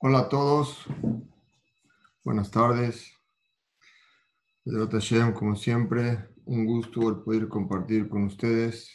[0.00, 0.84] Hola a todos,
[2.22, 3.12] buenas tardes.
[5.34, 8.94] Como siempre, un gusto el poder compartir con ustedes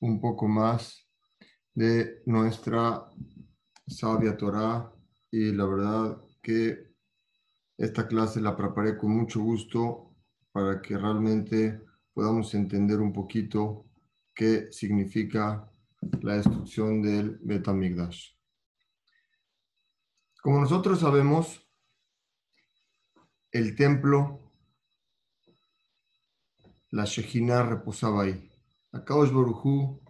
[0.00, 1.06] un poco más
[1.72, 3.06] de nuestra
[3.86, 4.92] sabia Torah
[5.30, 6.88] y la verdad que
[7.76, 10.16] esta clase la preparé con mucho gusto
[10.50, 11.80] para que realmente
[12.12, 13.86] podamos entender un poquito
[14.34, 15.70] qué significa
[16.22, 18.37] la destrucción del Betamigdash.
[20.48, 21.60] Como nosotros sabemos,
[23.52, 24.40] el templo,
[26.88, 28.50] la Shejina reposaba ahí.
[28.92, 30.00] Akaosh Borujú,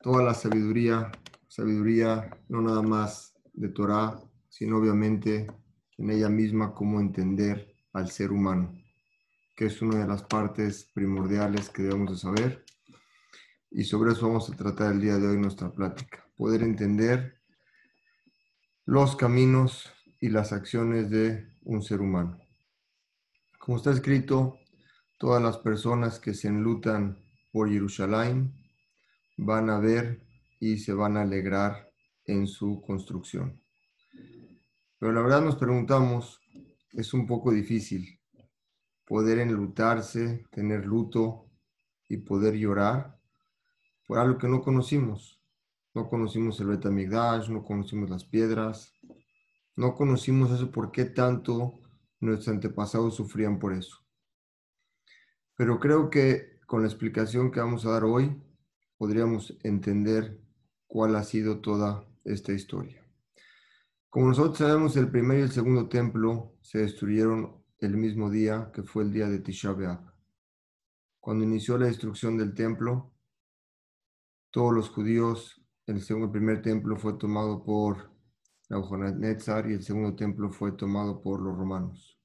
[0.00, 1.12] toda la sabiduría,
[1.48, 5.48] sabiduría no nada más de Torah, sino obviamente
[5.98, 8.74] en ella misma cómo entender al ser humano,
[9.54, 12.64] que es una de las partes primordiales que debemos de saber.
[13.70, 16.26] Y sobre eso vamos a tratar el día de hoy nuestra plática.
[16.38, 17.33] Poder entender
[18.86, 19.90] los caminos
[20.20, 22.38] y las acciones de un ser humano.
[23.58, 24.58] Como está escrito,
[25.18, 27.18] todas las personas que se enlutan
[27.50, 28.52] por Jerusalén
[29.38, 30.20] van a ver
[30.60, 31.90] y se van a alegrar
[32.26, 33.62] en su construcción.
[34.98, 36.40] Pero la verdad nos preguntamos,
[36.92, 38.20] es un poco difícil
[39.06, 41.46] poder enlutarse, tener luto
[42.08, 43.18] y poder llorar
[44.06, 45.33] por algo que no conocimos.
[45.94, 48.92] No conocimos el Betamigdash, no conocimos las piedras,
[49.76, 51.74] no conocimos eso, por qué tanto
[52.20, 53.98] nuestros antepasados sufrían por eso.
[55.56, 58.42] Pero creo que con la explicación que vamos a dar hoy,
[58.96, 60.40] podríamos entender
[60.86, 63.04] cuál ha sido toda esta historia.
[64.10, 68.82] Como nosotros sabemos, el primer y el segundo templo se destruyeron el mismo día que
[68.82, 69.74] fue el día de Tisha.
[71.20, 73.12] Cuando inició la destrucción del templo,
[74.50, 78.10] todos los judíos el, segundo, primer templo fue tomado por
[78.70, 82.18] Nebuchadnezzar y el segundo templo fue tomado por los romanos.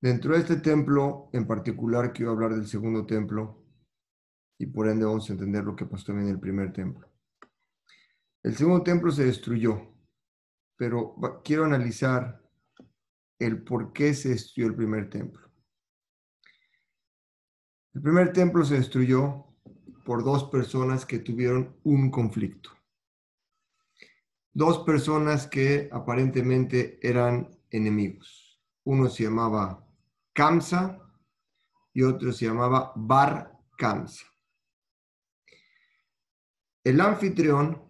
[0.00, 3.64] Dentro de este templo, en particular, quiero hablar del segundo templo
[4.58, 7.10] y por ende vamos a entender lo que pasó en el primer templo.
[8.42, 9.94] El segundo templo se destruyó,
[10.76, 12.42] pero quiero analizar
[13.38, 15.50] el por qué se destruyó el primer templo.
[17.94, 19.45] El primer templo se destruyó
[20.06, 22.70] por dos personas que tuvieron un conflicto.
[24.52, 28.62] Dos personas que aparentemente eran enemigos.
[28.84, 29.84] Uno se llamaba
[30.32, 31.02] Kamsa
[31.92, 34.24] y otro se llamaba Bar Kamsa.
[36.84, 37.82] El anfitrión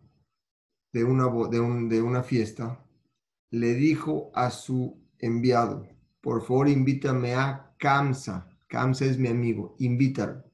[0.94, 2.82] de una, de, una fiesta
[3.50, 5.86] le dijo a su enviado,
[6.22, 8.48] por favor invítame a Kamsa.
[8.68, 10.45] Kamsa es mi amigo, invítalo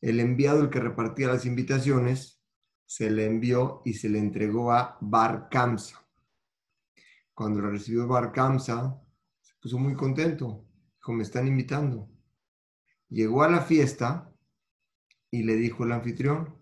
[0.00, 2.42] el enviado, el que repartía las invitaciones,
[2.86, 6.04] se le envió y se le entregó a Bar Kamsa.
[7.34, 9.00] Cuando lo recibió Bar Kamsa,
[9.40, 10.66] se puso muy contento.
[10.96, 12.10] Dijo, me están invitando.
[13.08, 14.32] Llegó a la fiesta
[15.30, 16.58] y le dijo el anfitrión,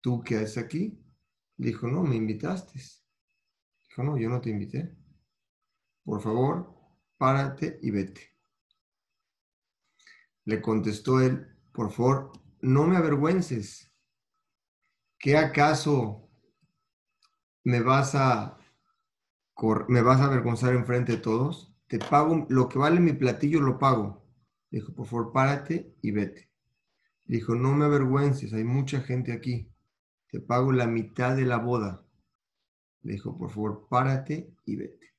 [0.00, 1.04] ¿tú qué haces aquí?
[1.56, 2.80] Dijo, no, me invitaste.
[3.88, 4.96] Dijo, no, yo no te invité.
[6.04, 6.72] Por favor,
[7.16, 8.36] párate y vete.
[10.44, 13.92] Le contestó él, por favor, no me avergüences.
[15.18, 16.28] ¿Qué acaso
[17.64, 18.58] me vas a
[19.88, 21.74] me vas a avergonzar enfrente de todos?
[21.88, 24.22] Te pago lo que vale mi platillo, lo pago.
[24.70, 26.50] Dijo, por favor, párate y vete.
[27.24, 29.72] Dijo, no me avergüences, hay mucha gente aquí.
[30.30, 32.04] Te pago la mitad de la boda.
[33.02, 35.14] Dijo, por favor, párate y vete.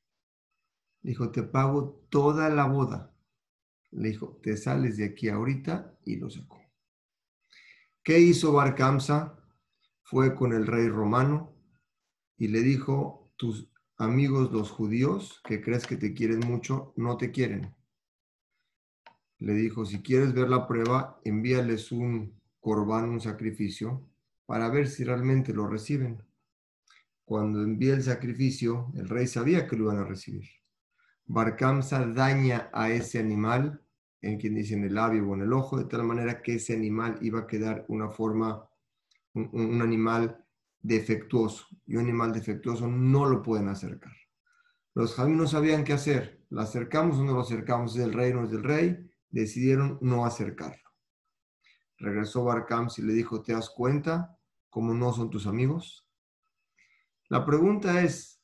[1.01, 3.13] Dijo, te pago toda la boda.
[3.91, 6.58] Le dijo, te sales de aquí ahorita y lo sacó.
[8.03, 9.35] ¿Qué hizo Barcamsa?
[10.03, 11.53] Fue con el rey romano
[12.37, 17.31] y le dijo, tus amigos los judíos, que crees que te quieren mucho, no te
[17.31, 17.75] quieren.
[19.37, 24.09] Le dijo, si quieres ver la prueba, envíales un corbán, un sacrificio,
[24.45, 26.23] para ver si realmente lo reciben.
[27.25, 30.49] Cuando envía el sacrificio, el rey sabía que lo iban a recibir.
[31.25, 33.83] Barcamsa daña a ese animal
[34.21, 36.73] en quien dice en el labio o en el ojo, de tal manera que ese
[36.73, 38.67] animal iba a quedar una forma,
[39.33, 40.45] un, animal
[40.81, 41.67] defectuoso.
[41.85, 44.13] Y un animal defectuoso no lo pueden acercar.
[44.93, 46.43] Los jamín no sabían qué hacer.
[46.49, 47.95] ¿Lo acercamos o no lo acercamos?
[47.95, 49.09] ¿Es del rey no es del rey?
[49.29, 50.89] Decidieron no acercarlo.
[51.97, 54.37] Regresó Barcams y le dijo, ¿te das cuenta
[54.69, 56.07] cómo no son tus amigos?
[57.27, 58.38] La pregunta es,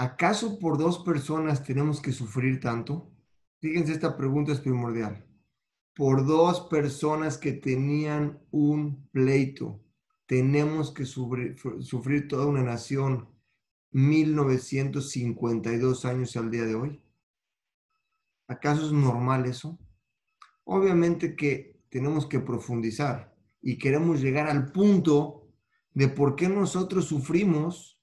[0.00, 3.12] ¿acaso por dos personas tenemos que sufrir tanto?
[3.60, 5.26] Fíjense, esta pregunta es primordial.
[5.94, 9.84] Por dos personas que tenían un pleito,
[10.24, 13.28] tenemos que sufrir, toda una nación
[13.90, 17.02] 1952 años al día de hoy?
[18.48, 19.78] ¿Acaso es normal eso?
[20.64, 25.52] Obviamente que tenemos que profundizar y queremos llegar al punto
[25.92, 27.99] de por qué nosotros sufrimos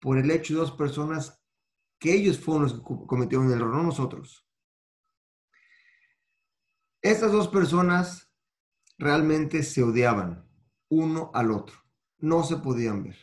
[0.00, 1.40] por el hecho de dos personas
[1.98, 4.46] que ellos fueron los que cometieron el error, no nosotros.
[7.02, 8.32] Estas dos personas
[8.98, 10.46] realmente se odiaban
[10.90, 11.76] uno al otro,
[12.18, 13.16] no se podían ver.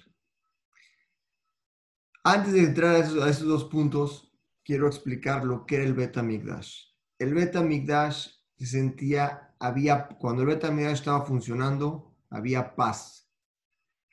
[2.24, 4.34] Antes de entrar a esos, dos puntos,
[4.64, 6.88] quiero explicar lo que era el Beta Migdash.
[7.20, 13.27] El Beta Migdash se sentía, había, cuando el Beta Migdash estaba funcionando, había paz,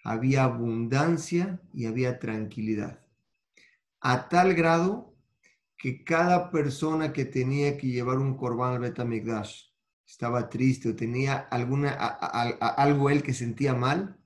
[0.05, 3.01] había abundancia y había tranquilidad.
[4.01, 5.17] A tal grado
[5.79, 9.63] que cada persona que tenía que llevar un corbán al Beta Migdash
[10.07, 14.19] estaba triste o tenía alguna, algo él que sentía mal,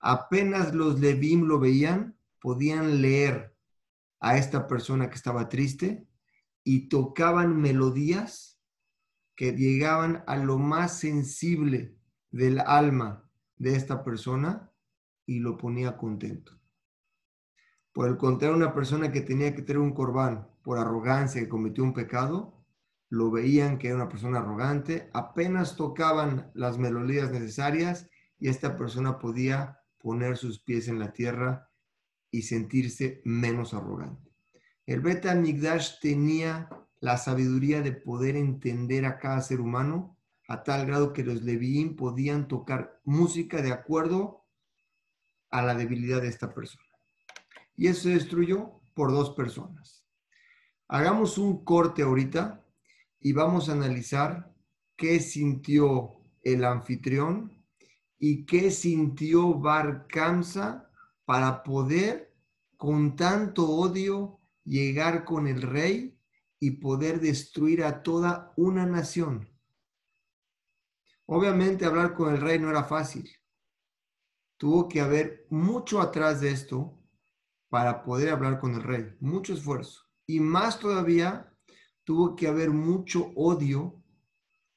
[0.00, 3.54] apenas los Levim lo veían, podían leer
[4.20, 6.06] a esta persona que estaba triste
[6.64, 8.58] y tocaban melodías
[9.36, 11.94] que llegaban a lo más sensible
[12.30, 14.69] del alma de esta persona
[15.30, 16.58] y lo ponía contento.
[17.92, 21.84] Por el contrario, una persona que tenía que tener un corbán por arrogancia, que cometió
[21.84, 22.64] un pecado,
[23.10, 28.10] lo veían que era una persona arrogante, apenas tocaban las melodías necesarias
[28.40, 31.70] y esta persona podía poner sus pies en la tierra
[32.32, 34.32] y sentirse menos arrogante.
[34.84, 36.68] El Beta Migdash tenía
[36.98, 40.16] la sabiduría de poder entender a cada ser humano
[40.48, 44.39] a tal grado que los Levín podían tocar música de acuerdo
[45.50, 46.84] a la debilidad de esta persona.
[47.76, 50.04] Y eso se destruyó por dos personas.
[50.88, 52.64] Hagamos un corte ahorita
[53.20, 54.52] y vamos a analizar
[54.96, 57.64] qué sintió el anfitrión
[58.18, 60.06] y qué sintió Bar
[61.24, 62.34] para poder
[62.76, 66.18] con tanto odio llegar con el rey
[66.58, 69.48] y poder destruir a toda una nación.
[71.24, 73.30] Obviamente hablar con el rey no era fácil.
[74.60, 76.94] Tuvo que haber mucho atrás de esto
[77.70, 80.02] para poder hablar con el rey, mucho esfuerzo.
[80.26, 81.50] Y más todavía,
[82.04, 84.02] tuvo que haber mucho odio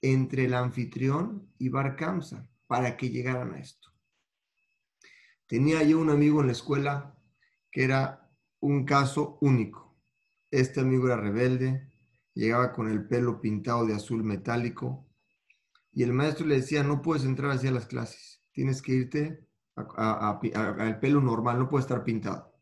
[0.01, 1.97] entre el anfitrión y Bar
[2.65, 3.89] para que llegaran a esto.
[5.47, 7.17] Tenía yo un amigo en la escuela
[7.69, 8.31] que era
[8.61, 9.83] un caso único
[10.53, 11.89] este amigo era rebelde,
[12.35, 15.09] llegaba con el pelo pintado de azul metálico
[15.91, 19.47] y el maestro le decía, no puedes entrar así a las clases, tienes que irte
[19.75, 22.53] al pelo normal, no puede estar pintado.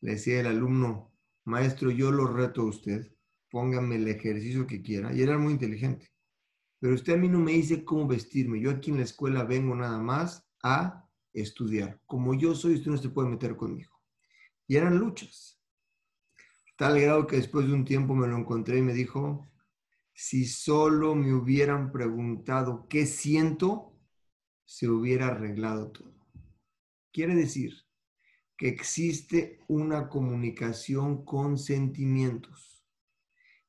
[0.00, 1.12] Le decía el alumno,
[1.44, 3.12] maestro, yo lo reto a usted,
[3.50, 5.12] póngame el ejercicio que quiera.
[5.12, 6.10] Y era muy inteligente.
[6.78, 8.60] Pero usted a mí no me dice cómo vestirme.
[8.60, 12.00] Yo aquí en la escuela vengo nada más a estudiar.
[12.06, 13.92] Como yo soy, usted no se puede meter conmigo.
[14.66, 15.60] Y eran luchas.
[16.76, 19.52] Tal grado que después de un tiempo me lo encontré y me dijo,
[20.14, 23.98] si solo me hubieran preguntado qué siento,
[24.64, 26.19] se hubiera arreglado todo.
[27.12, 27.74] Quiere decir
[28.56, 32.84] que existe una comunicación con sentimientos.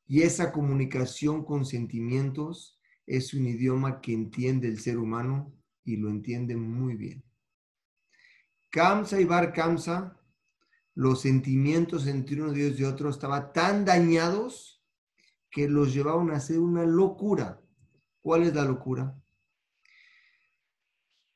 [0.06, 6.10] Y esa comunicación con sentimientos es un idioma que entiende el ser humano y lo
[6.10, 7.24] entiende muy bien.
[8.70, 10.18] Kamsa y Bar Kamsa
[10.94, 14.84] los sentimientos entre uno Dios y otro estaban tan dañados
[15.50, 17.62] que los llevaban a hacer una locura.
[18.22, 19.16] ¿Cuál es la locura?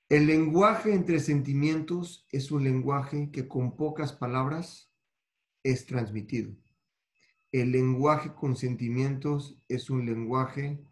[0.08, 4.92] El lenguaje entre sentimientos es un lenguaje que con pocas palabras
[5.64, 6.56] es transmitido.
[7.52, 10.86] El lenguaje con sentimientos es un lenguaje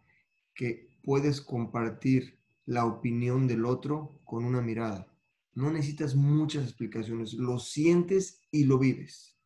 [0.54, 5.06] que puedes compartir la opinión del otro con una mirada.
[5.52, 9.36] No necesitas muchas explicaciones, lo sientes y lo vives.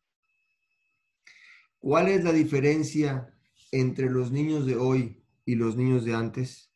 [1.77, 3.33] ¿Cuál es la diferencia
[3.71, 6.73] entre los niños de hoy y los niños de antes?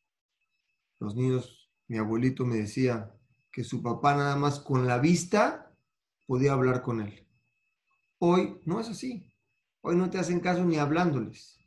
[0.99, 1.62] Los niños,
[1.93, 3.15] mi abuelito me decía
[3.51, 5.71] que su papá nada más con la vista
[6.25, 7.27] podía hablar con él.
[8.17, 9.31] Hoy no es así.
[9.81, 11.59] Hoy no te hacen caso ni hablándoles.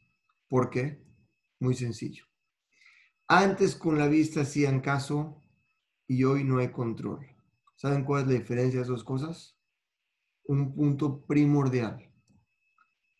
[0.48, 1.00] ¿Por qué?
[1.60, 2.24] Muy sencillo.
[3.28, 5.40] Antes con la vista hacían caso
[6.08, 7.24] y hoy no hay control.
[7.76, 9.56] ¿Saben cuál es la diferencia de esas dos cosas?
[10.42, 12.12] Un punto primordial.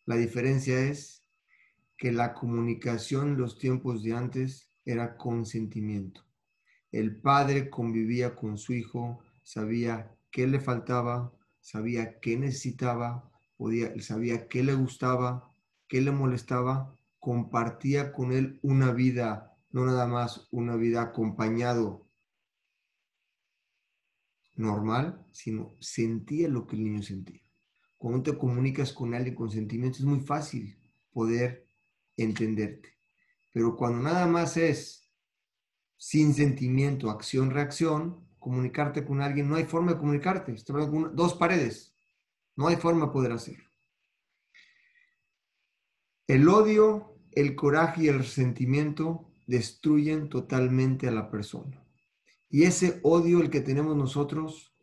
[0.06, 1.22] La diferencia es
[1.96, 6.25] que la comunicación en los tiempos de antes era consentimiento.
[6.92, 14.48] El padre convivía con su hijo, sabía qué le faltaba, sabía qué necesitaba, podía, sabía
[14.48, 15.50] qué le gustaba,
[15.88, 22.06] qué le molestaba, compartía con él una vida, no nada más una vida acompañado
[24.54, 27.42] normal, sino sentía lo que el niño sentía.
[27.98, 30.76] Cuando te comunicas con alguien con sentimientos es muy fácil
[31.12, 31.66] poder
[32.16, 32.94] entenderte.
[33.52, 35.05] Pero cuando nada más es
[35.96, 40.54] sin sentimiento, acción, reacción, comunicarte con alguien, no hay forma de comunicarte.
[41.12, 41.94] dos paredes.
[42.56, 43.68] No hay forma de poder hacerlo.
[46.26, 51.84] El odio, el coraje y el resentimiento destruyen totalmente a la persona.
[52.48, 54.74] Y ese odio, el que tenemos nosotros,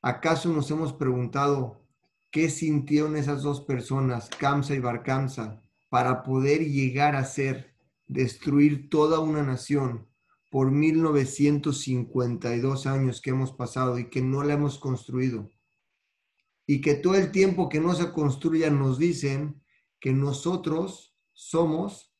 [0.00, 1.84] ¿acaso nos hemos preguntado
[2.30, 7.74] qué sintieron esas dos personas, Kamsa y Barkamsa, para poder llegar a ser,
[8.06, 10.07] destruir toda una nación
[10.50, 15.50] por 1952 años que hemos pasado y que no la hemos construido?
[16.66, 19.62] Y que todo el tiempo que no se construya nos dicen
[20.00, 22.14] que nosotros somos,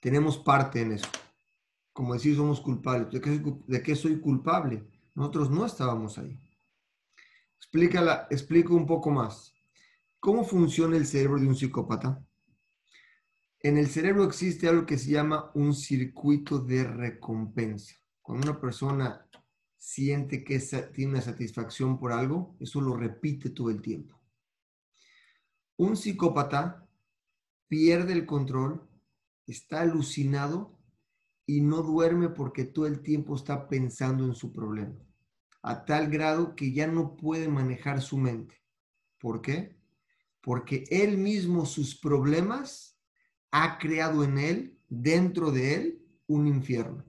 [0.00, 1.08] tenemos parte en eso
[1.94, 3.08] como decir, somos culpables.
[3.66, 4.84] ¿De qué, soy culpable?
[5.14, 6.38] Nosotros no estábamos ahí.
[7.56, 9.54] Explícala, explico un poco más.
[10.18, 12.20] ¿Cómo funciona el cerebro de un psicópata?
[13.64, 17.94] En el cerebro existe algo que se llama un circuito de recompensa.
[18.20, 19.26] Cuando una persona
[19.74, 20.58] siente que
[20.92, 24.20] tiene una satisfacción por algo, eso lo repite todo el tiempo.
[25.78, 26.86] Un psicópata
[27.66, 28.86] pierde el control,
[29.46, 30.78] está alucinado
[31.46, 34.94] y no duerme porque todo el tiempo está pensando en su problema,
[35.62, 38.56] a tal grado que ya no puede manejar su mente.
[39.18, 39.78] ¿Por qué?
[40.42, 42.93] Porque él mismo sus problemas
[43.56, 47.04] ha creado en él, dentro de él, un infierno.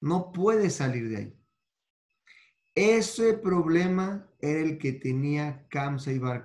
[0.00, 1.36] No puede salir de ahí.
[2.74, 6.44] Ese problema era el que tenía Kamsa y Bar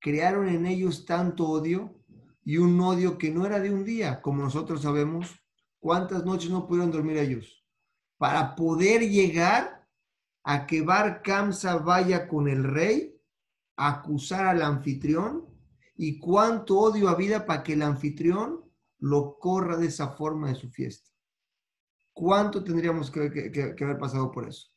[0.00, 1.94] Crearon en ellos tanto odio
[2.42, 5.40] y un odio que no era de un día, como nosotros sabemos,
[5.78, 7.64] ¿Cuántas noches no pudieron dormir ellos?
[8.16, 9.84] Para poder llegar
[10.44, 13.20] a que Bar Kamsa vaya con el rey
[13.76, 15.51] a acusar al anfitrión
[15.94, 18.64] y cuánto odio a vida para que el anfitrión
[18.98, 21.10] lo corra de esa forma de su fiesta.
[22.12, 24.68] ¿Cuánto tendríamos que, que haber pasado por eso?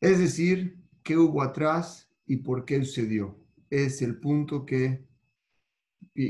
[0.00, 3.36] Es decir, ¿qué hubo atrás y por qué sucedió?
[3.70, 5.08] Es el punto que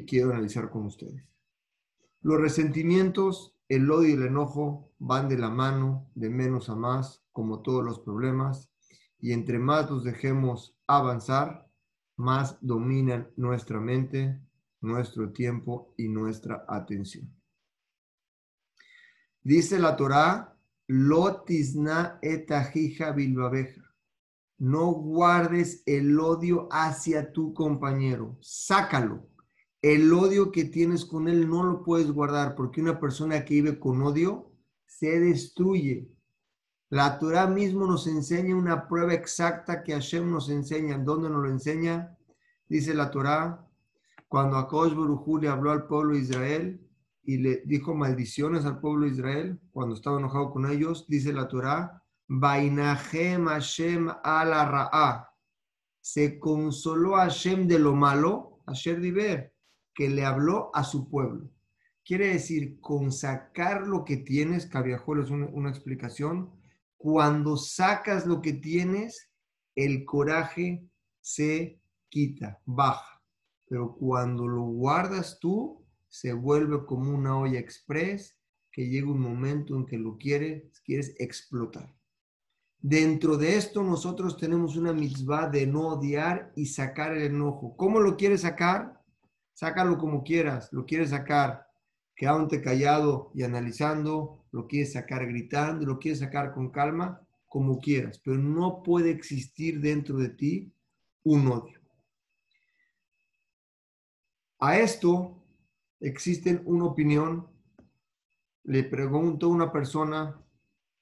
[0.07, 1.25] quiero analizar con ustedes.
[2.21, 7.23] Los resentimientos, el odio y el enojo van de la mano, de menos a más,
[7.33, 8.71] como todos los problemas,
[9.21, 11.68] y entre más los dejemos avanzar,
[12.19, 14.39] más dominan nuestra mente,
[14.83, 17.35] nuestro tiempo y nuestra atención.
[19.43, 20.55] Dice la Torá,
[20.87, 23.83] Lotisna etajija bilbabeja.
[24.59, 29.29] No guardes el odio hacia tu compañero, sácalo
[29.83, 33.79] el odio que tienes con él no lo puedes guardar porque una persona que vive
[33.79, 34.51] con odio
[34.87, 36.11] se destruye.
[36.91, 40.99] La Torah mismo nos enseña una prueba exacta que Hashem nos enseña.
[40.99, 42.17] ¿Dónde nos lo enseña?
[42.69, 43.67] Dice la Torah,
[44.27, 46.81] cuando Akosh Baruj le habló al pueblo de Israel
[47.23, 51.49] y le dijo maldiciones al pueblo de Israel, cuando estaba enojado con ellos, dice la
[51.49, 55.31] Torah, Bainahem Hashem ala ra'a.
[56.01, 59.53] Se consoló a Hashem de lo malo, Hashem Diver
[59.99, 61.51] que le habló a su pueblo.
[62.05, 66.53] Quiere decir, con sacar lo que tienes, Cabiajol es una, explicación,
[66.99, 69.31] cuando sacas lo que tienes,
[69.75, 70.85] el coraje
[71.21, 73.23] se quita, baja.
[73.67, 78.37] Pero cuando lo guardas tú, se vuelve como una olla express
[78.71, 81.95] que llega un momento en que lo quieres, quieres explotar.
[82.81, 87.77] Dentro de esto nosotros tenemos una mitzvah de no odiar y sacar el enojo.
[87.77, 88.99] ¿Cómo lo quieres sacar?
[89.59, 91.67] sácalo como quieras, lo quieres sacar
[92.15, 98.21] quedándote callado y analizando, lo quieres sacar gritando, lo quieres sacar con calma, como quieras,
[98.23, 100.73] pero no puede existir dentro de ti
[101.25, 101.81] un odio.
[104.61, 105.43] A esto
[106.01, 107.47] existe una opinión.
[108.65, 110.45] Le preguntó una persona,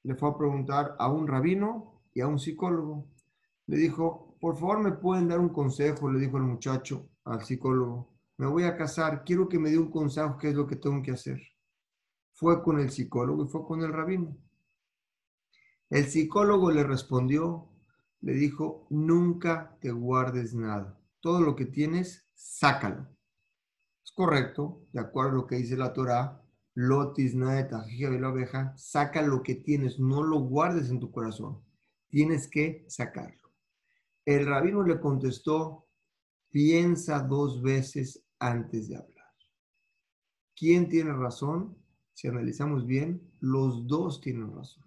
[0.03, 3.09] le fue a preguntar a un rabino y a un psicólogo.
[3.67, 6.11] Le dijo, por favor, ¿me pueden dar un consejo?
[6.11, 9.91] Le dijo el muchacho al psicólogo me voy a casar, quiero que me dé un
[9.91, 11.41] consejo, qué es lo que tengo que hacer.
[12.37, 14.37] Fue con el psicólogo y fue con el rabino.
[15.89, 17.71] El psicólogo le respondió,
[18.21, 21.01] le dijo, nunca te guardes nada.
[21.21, 23.09] Todo lo que tienes, sácalo.
[24.05, 26.43] Es correcto, de acuerdo a lo que dice la Torah,
[26.75, 31.65] lotis naeta, de la oveja, saca lo que tienes, no lo guardes en tu corazón.
[32.11, 33.51] Tienes que sacarlo.
[34.27, 35.89] El rabino le contestó,
[36.51, 39.33] piensa dos veces antes de hablar.
[40.55, 41.86] ¿Quién tiene razón?
[42.17, 44.83] Si analizamos bien, los dos tienen razón.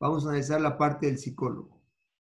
[0.00, 1.80] Vamos a analizar la parte del psicólogo.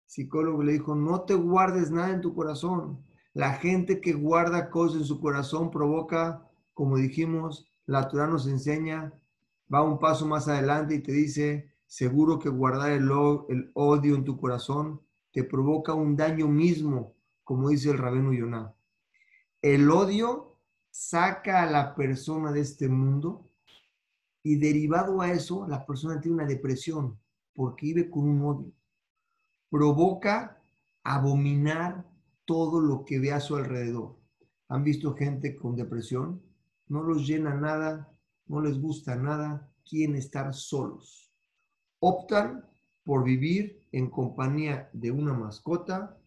[0.07, 3.05] El psicólogo le dijo, no te guardes nada en tu corazón.
[3.35, 9.15] La gente que guarda cosas en su corazón provoca, como dijimos, la Torah nos enseña,
[9.73, 14.37] va un paso más adelante y te dice, seguro que guardar el, odio en tu
[14.41, 18.75] corazón te provoca un daño mismo, como dice el rabino Yonah.
[19.63, 20.59] El odio
[20.91, 23.44] saca a la persona de este mundo
[24.45, 27.19] y derivado a eso, la persona tiene una depresión
[27.55, 28.73] porque vive con un odio.
[29.71, 30.63] Provoca
[31.03, 32.07] abominar
[32.45, 34.17] todo lo que ve a su alrededor.
[34.69, 36.43] ¿Han visto gente con depresión?
[36.89, 38.13] No los llena nada,
[38.47, 41.33] no les gusta nada, quieren estar solos.
[42.01, 42.69] Optan
[43.03, 46.19] por vivir en compañía de una mascota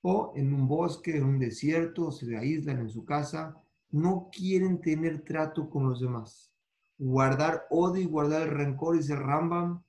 [0.00, 5.24] o en un bosque, en un desierto, se aíslan en su casa, no quieren tener
[5.24, 6.53] trato con los demás.
[6.98, 9.82] Guardar odio y guardar el rencor, el Rambam,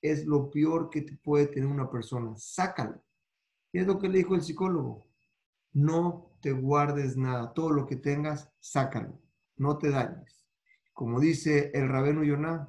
[0.00, 2.34] es lo peor que te puede tener una persona.
[2.36, 3.02] Sácalo.
[3.72, 5.06] Y es lo que le dijo el psicólogo.
[5.72, 7.52] No te guardes nada.
[7.52, 9.20] Todo lo que tengas, sácalo.
[9.56, 10.46] No te dañes.
[10.92, 12.68] Como dice el rabino Yonah,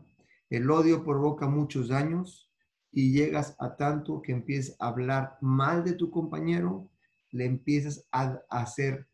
[0.50, 2.52] el odio provoca muchos daños
[2.92, 6.90] y llegas a tanto que empiezas a hablar mal de tu compañero,
[7.32, 9.08] le empiezas a hacer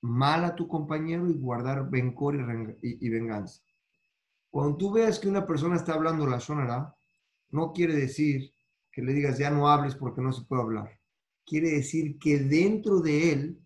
[0.00, 2.36] mal a tu compañero y guardar rencor
[2.82, 3.62] y, venganza.
[4.56, 6.96] Cuando tú veas que una persona está hablando la sonará,
[7.50, 8.54] no quiere decir
[8.90, 10.98] que le digas ya no hables porque no se puede hablar.
[11.44, 13.60] Quiere decir que dentro de él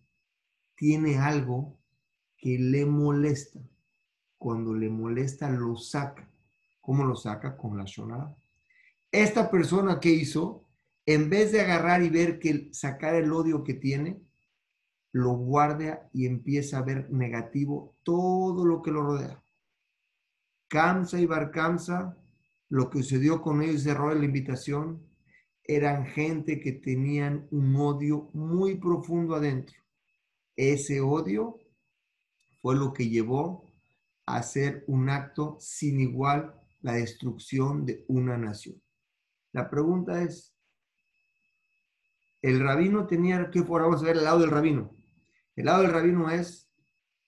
[0.75, 1.79] tiene algo
[2.37, 3.61] que le molesta.
[4.37, 6.29] Cuando le molesta, lo saca.
[6.81, 7.57] ¿Cómo lo saca?
[7.57, 8.35] Con la shonara.
[9.13, 10.65] Esta persona que hizo,
[11.07, 14.21] en vez de agarrar y ver que sacar el odio que tiene,
[15.13, 19.41] lo guarda y empieza a ver negativo todo lo que lo rodea.
[20.71, 22.17] Kamsa y Barkamsa,
[22.69, 25.05] lo que sucedió con ellos de la invitación,
[25.65, 29.77] eran gente que tenían un odio muy profundo adentro.
[30.55, 31.59] Ese odio
[32.63, 33.69] fue lo que llevó
[34.27, 38.81] a hacer un acto sin igual la destrucción de una nación.
[39.51, 40.55] La pregunta es,
[42.43, 44.93] el rabino tenía que, vamos a ver el lado del rabino.
[45.57, 46.71] El lado del rabino es,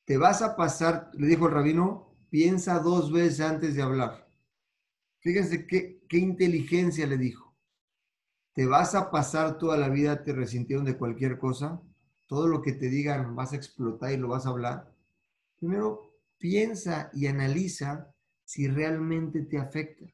[0.05, 4.27] te vas a pasar, le dijo el rabino, piensa dos veces antes de hablar.
[5.21, 7.55] Fíjense qué, qué inteligencia le dijo.
[8.55, 11.83] Te vas a pasar toda la vida, te resintieron de cualquier cosa,
[12.27, 14.97] todo lo que te digan vas a explotar y lo vas a hablar.
[15.59, 18.11] Primero, piensa y analiza
[18.47, 20.07] si realmente te afecta.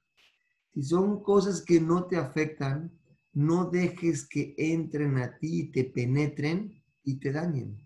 [0.74, 2.98] Si son cosas que no te afectan,
[3.32, 7.80] no dejes que entren a ti y te penetren y te dañen.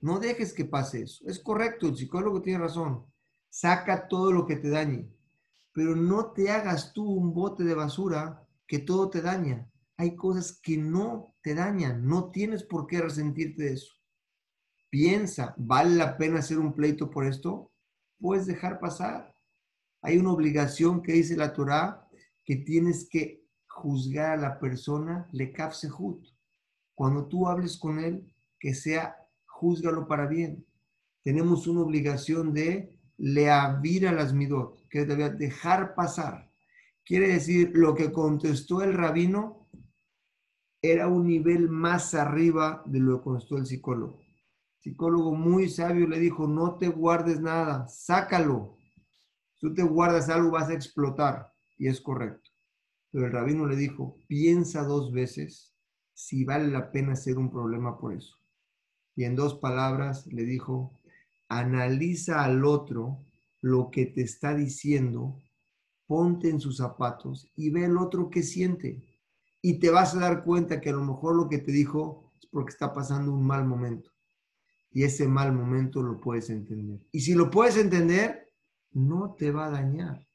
[0.00, 1.28] No dejes que pase eso.
[1.28, 3.04] Es correcto, el psicólogo tiene razón.
[3.58, 5.08] Saca todo lo que te dañe,
[5.72, 9.66] pero no te hagas tú un bote de basura que todo te daña.
[9.96, 13.94] Hay cosas que no te dañan, no tienes por qué resentirte de eso.
[14.90, 17.72] Piensa, ¿vale la pena hacer un pleito por esto?
[18.18, 19.34] Puedes dejar pasar.
[20.02, 22.06] Hay una obligación que dice la Torah
[22.44, 26.26] que tienes que juzgar a la persona le sehut.
[26.94, 29.16] Cuando tú hables con él, que sea,
[29.46, 30.66] júzgalo para bien.
[31.22, 36.50] Tenemos una obligación de leavir a las midot, que es dejar pasar.
[37.04, 39.68] Quiere decir, lo que contestó el rabino
[40.82, 44.26] era un nivel más arriba de lo que contestó el psicólogo
[44.86, 48.78] psicólogo muy sabio le dijo, no te guardes nada, sácalo.
[49.58, 51.52] Tú te guardas algo vas a explotar.
[51.76, 52.50] Y es correcto.
[53.10, 55.74] Pero el rabino le dijo, piensa dos veces
[56.14, 58.36] si vale la pena ser un problema por eso.
[59.16, 60.96] Y en dos palabras le dijo,
[61.48, 63.24] analiza al otro
[63.60, 65.42] lo que te está diciendo,
[66.06, 69.02] ponte en sus zapatos y ve el otro que siente.
[69.60, 72.46] Y te vas a dar cuenta que a lo mejor lo que te dijo es
[72.46, 74.10] porque está pasando un mal momento
[74.96, 77.06] y ese mal momento lo puedes entender.
[77.12, 78.50] Y si lo puedes entender,
[78.92, 80.26] no te va a dañar.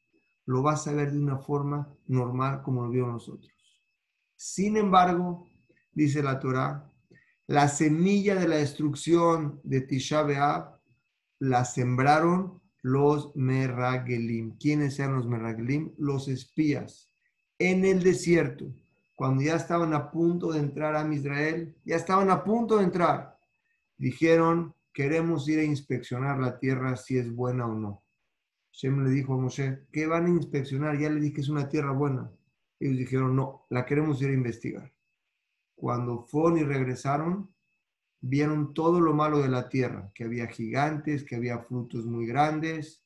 [0.45, 3.51] Lo vas a ver de una forma normal como lo vio nosotros.
[4.35, 5.47] Sin embargo,
[5.91, 6.87] dice la Torah,
[7.47, 10.80] la semilla de la destrucción de Tisha B'Av
[11.41, 14.57] la sembraron los Merragelim.
[14.59, 15.91] ¿Quiénes eran los Merragelim?
[15.97, 17.09] Los espías
[17.57, 18.71] en el desierto.
[19.15, 23.37] Cuando ya estaban a punto de entrar a Israel, ya estaban a punto de entrar
[23.97, 28.03] dijeron, queremos ir a inspeccionar la tierra si es buena o no.
[28.71, 30.97] Shem le dijo a Moshe, ¿qué van a inspeccionar?
[30.99, 32.31] Ya le dije que es una tierra buena.
[32.79, 34.91] Ellos dijeron, no, la queremos ir a investigar.
[35.75, 37.51] Cuando fueron y regresaron,
[38.21, 43.03] vieron todo lo malo de la tierra, que había gigantes, que había frutos muy grandes.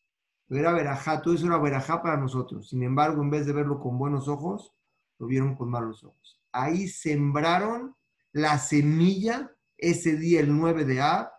[0.50, 2.70] Era verajá, todo eso era verajá para nosotros.
[2.70, 4.74] Sin embargo, en vez de verlo con buenos ojos,
[5.18, 6.42] lo vieron con malos ojos.
[6.52, 7.96] Ahí sembraron
[8.32, 11.32] la semilla ese día, el 9 de Ab,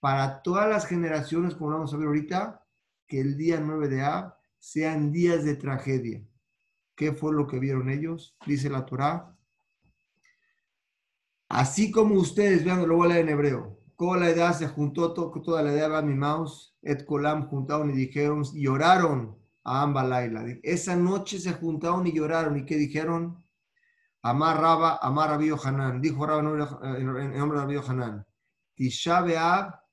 [0.00, 2.64] para todas las generaciones, como vamos a ver ahorita,
[3.06, 6.22] que el día 9 de Ab sean días de tragedia.
[6.94, 8.36] ¿Qué fue lo que vieron ellos?
[8.46, 9.35] Dice la Torá.
[11.48, 13.78] Así como ustedes, vean, lo voy a leer en hebreo.
[13.96, 18.44] Toda la edad se juntó, toda la edad mi mouse, et colam juntaron y dijeron,
[18.52, 20.44] lloraron a Ambalaila.
[20.62, 22.56] Esa noche se juntaron y lloraron.
[22.58, 23.42] ¿Y qué dijeron?
[24.22, 26.00] Amar Raba, Amar Rabio Hanan.
[26.00, 28.26] Dijo Raba en nombre de Rabio Hanan.
[28.74, 29.24] Tisha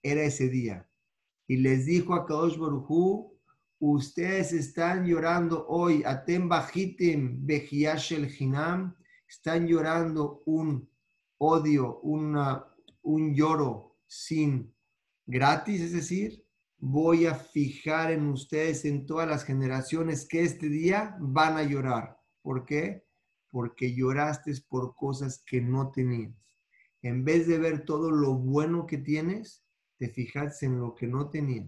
[0.01, 0.87] era ese día.
[1.47, 3.33] Y les dijo a Kadosh Baruchu,
[3.79, 8.95] ustedes están llorando hoy, Atem Bajitim Bejiashel Hinam,
[9.27, 10.89] están llorando un
[11.43, 12.65] odio, una,
[13.01, 14.73] un lloro sin
[15.25, 16.45] gratis, es decir,
[16.77, 22.19] voy a fijar en ustedes, en todas las generaciones que este día van a llorar.
[22.41, 23.05] ¿Por qué?
[23.51, 26.33] Porque lloraste por cosas que no tenías.
[27.01, 29.63] En vez de ver todo lo bueno que tienes,
[29.97, 31.67] te fijaste en lo que no tenías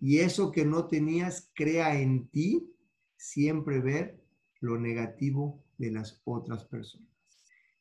[0.00, 2.72] y eso que no tenías crea en ti
[3.16, 4.22] siempre ver
[4.60, 7.08] lo negativo de las otras personas.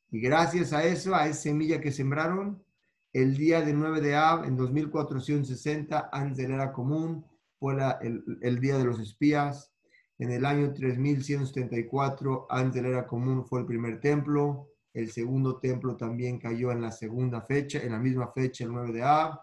[0.10, 2.64] Y gracias a eso, a esa semilla que sembraron,
[3.12, 7.26] el día de 9 de Av, en 2460, antes de la era común,
[7.60, 9.74] fue el, día de los espías.
[10.20, 14.70] En el año 3174, antes de la era común, fue el primer templo.
[14.94, 18.94] El segundo templo también cayó en la segunda fecha, en la misma fecha, el 9
[18.94, 19.40] de Av.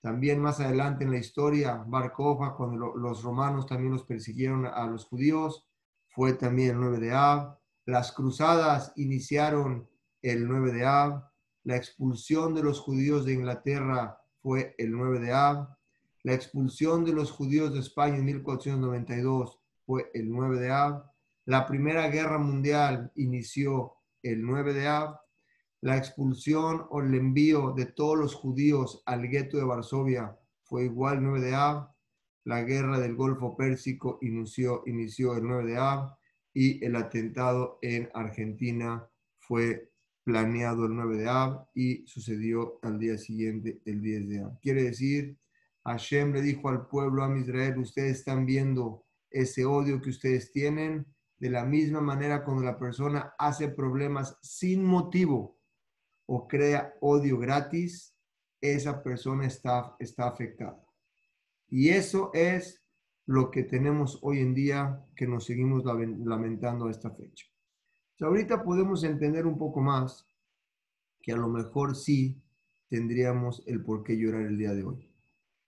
[0.00, 5.04] También más adelante en la historia, Bar cuando los romanos también los persiguieron a los
[5.06, 5.66] judíos,
[6.08, 7.58] fue también el 9 de Ab.
[7.84, 9.88] Las cruzadas iniciaron
[10.30, 11.30] el 9 de Ab.
[11.64, 15.76] La expulsión de los judíos de Inglaterra fue el 9 de Ab.
[16.22, 21.04] La expulsión de los judíos de España en 1492 fue el 9 de Ab.
[21.44, 25.20] La Primera Guerra Mundial inició el 9 de Ab
[25.86, 31.22] la expulsión o el envío de todos los judíos al gueto de Varsovia fue igual
[31.22, 31.90] 9 de Ab.
[32.44, 36.16] La guerra del Golfo Pérsico inició, inició el 9 de Ab
[36.52, 39.08] y el atentado en Argentina
[39.38, 39.92] fue
[40.26, 44.58] planeado el 9 de Ab y sucedió al día siguiente, el 10 de Ab.
[44.60, 45.38] Quiere decir,
[45.84, 51.06] Hashem le dijo al pueblo, a Israel, ustedes están viendo ese odio que ustedes tienen,
[51.38, 55.60] de la misma manera cuando la persona hace problemas sin motivo,
[56.26, 58.16] o crea odio gratis,
[58.60, 60.84] esa persona está, está afectada.
[61.68, 62.82] Y eso es
[63.26, 67.46] lo que tenemos hoy en día que nos seguimos lamentando a esta fecha.
[68.24, 70.26] Ahorita podemos entender un poco más
[71.20, 72.40] que a lo mejor sí
[72.88, 75.12] tendríamos el por qué llorar el día de hoy.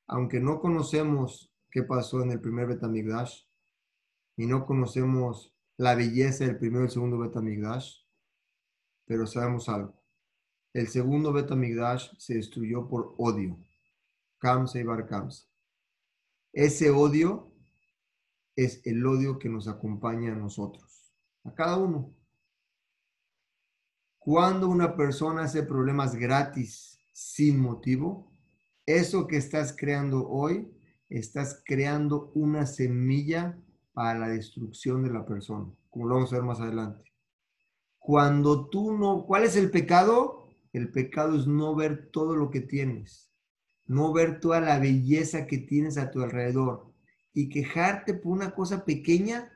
[0.07, 3.43] Aunque no conocemos qué pasó en el primer Betamigdash
[4.37, 8.03] y no conocemos la belleza del primero y el segundo Betamigdash,
[9.05, 10.01] pero sabemos algo.
[10.73, 13.59] El segundo Betamigdash se destruyó por odio.
[14.39, 15.09] Kamsa y Bar
[16.53, 17.53] Ese odio
[18.55, 21.13] es el odio que nos acompaña a nosotros,
[21.45, 22.18] a cada uno.
[24.31, 28.31] Cuando una persona hace problemas gratis sin motivo,
[28.85, 30.71] eso que estás creando hoy,
[31.09, 33.59] estás creando una semilla
[33.95, 37.11] para la destrucción de la persona, como lo vamos a ver más adelante.
[37.99, 40.51] Cuando tú no, ¿cuál es el pecado?
[40.75, 43.31] El pecado es no ver todo lo que tienes,
[43.87, 46.93] no ver toda la belleza que tienes a tu alrededor
[47.33, 49.51] y quejarte por una cosa pequeña,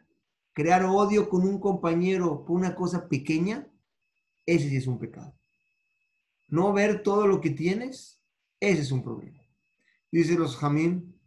[0.54, 3.68] crear odio con un compañero por una cosa pequeña,
[4.46, 5.35] ese sí es un pecado.
[6.48, 8.22] No ver todo lo que tienes,
[8.61, 9.40] ese es un problema.
[10.11, 11.18] Dice los Jamín,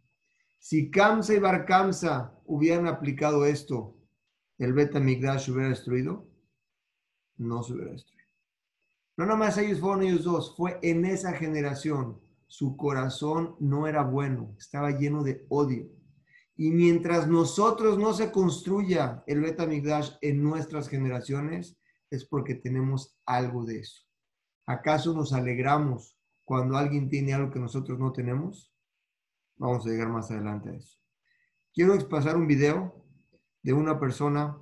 [0.58, 3.96] si Kamsa y Bar Kamsa hubieran aplicado esto,
[4.58, 6.28] ¿el Beta Migdash hubiera destruido?
[7.36, 8.16] No se hubiera destruido.
[9.16, 12.20] No nomás ellos fueron ellos dos, fue en esa generación.
[12.46, 15.88] Su corazón no era bueno, estaba lleno de odio.
[16.56, 21.78] Y mientras nosotros no se construya el Betamigdash en nuestras generaciones,
[22.10, 24.02] es porque tenemos algo de eso.
[24.66, 28.72] ¿Acaso nos alegramos cuando alguien tiene algo que nosotros no tenemos?
[29.56, 30.98] Vamos a llegar más adelante a eso.
[31.72, 33.04] Quiero pasar un video
[33.62, 34.56] de una persona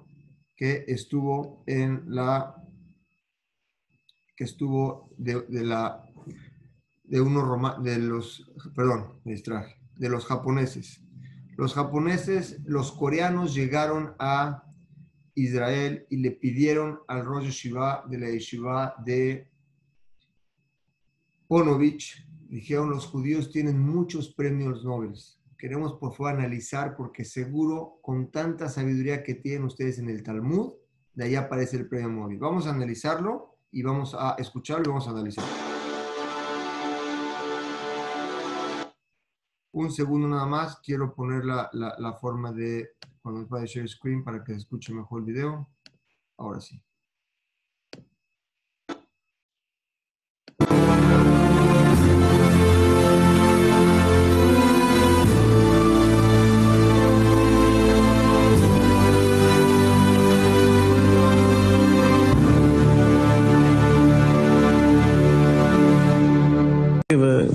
[0.57, 2.57] que estuvo en la
[4.37, 6.05] que estuvo de, la
[7.05, 11.01] de unos de los perdón, me distraje, de los japoneses.
[11.57, 14.64] Los japoneses, los coreanos llegaron a
[15.35, 19.49] Israel y le pidieron al Rosh Shiva de la Yeshiva de
[21.49, 25.15] Ponovich, dijeron los judíos tienen muchos premios Nobel.
[25.59, 30.73] Queremos por favor analizar porque seguro con tanta sabiduría que tienen ustedes en el Talmud,
[31.15, 32.39] de ahí aparece el premio móvil.
[32.39, 35.51] Vamos a analizarlo y vamos a escucharlo y vamos a analizarlo.
[39.73, 42.91] Un segundo nada más, quiero poner la, la forma de
[43.25, 45.67] cuando pueda share screen para que se escuche mejor el video.
[46.37, 46.79] Ahora sí.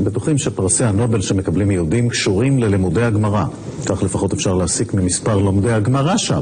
[0.03, 3.45] בטוחים שפרסי הנובל שמקבלים יהודים קשורים ללימודי הגמרא.
[3.85, 6.41] כך לפחות אפשר להסיק ממספר לומדי הגמרא שם.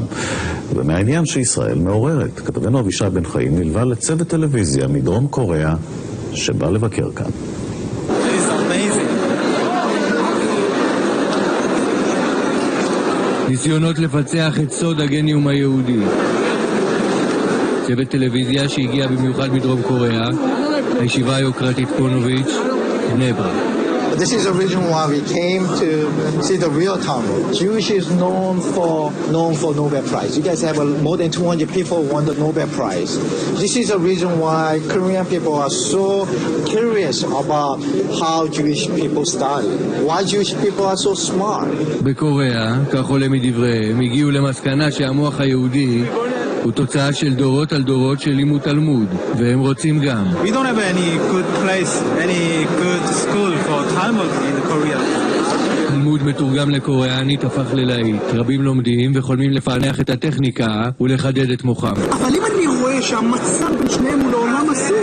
[0.76, 2.40] ומהעניין שישראל מעוררת.
[2.40, 5.76] כתבנו אבישי בן חיים נלווה לצוות טלוויזיה מדרום קוריאה
[6.34, 7.32] שבא לבקר כאן.
[13.50, 16.00] ניסיונות לפצח את סוד הגניום היהודי.
[17.88, 20.30] צוות טלוויזיה שהגיע במיוחד מדרום קוריאה,
[21.00, 22.54] הישיבה היוקרתית פונוביץ',
[23.15, 23.83] בני ברק.
[24.23, 27.55] This is the reason why we came to see the real Talmud.
[27.55, 30.37] Jewish is known for known for Nobel Prize.
[30.37, 33.17] You guys have uh, more than 200 people won the Nobel Prize.
[33.59, 36.27] This is the reason why Korean people are so
[36.67, 37.83] curious about
[38.21, 39.69] how Jewish people study.
[40.05, 41.73] Why Jewish people are so smart.
[42.03, 46.05] בקוריאה, כך עולה מדבריהם, הגיעו למסקנה שהמוח היהודי
[46.64, 50.24] הוא תוצאה של דורות על דורות של לימוד תלמוד, והם רוצים גם.
[50.44, 51.94] We don't have any good place,
[52.26, 55.00] any good school for Talmud in Korea.
[55.88, 58.22] תלמוד מתורגם לקוריאנית הפך ללהיט.
[58.34, 61.94] רבים לומדים וחולמים לפענח את הטכניקה ולחדד את מוחם.
[62.12, 64.98] אבל אם אני רואה שהמצב בין שניהם הוא לעולם אסור,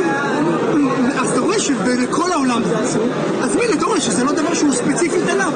[1.21, 3.07] אז אתה רואה שבכל העולם זה אסור,
[3.43, 5.53] אז מילא אתה רואה שזה לא דבר שהוא ספציפית אליו.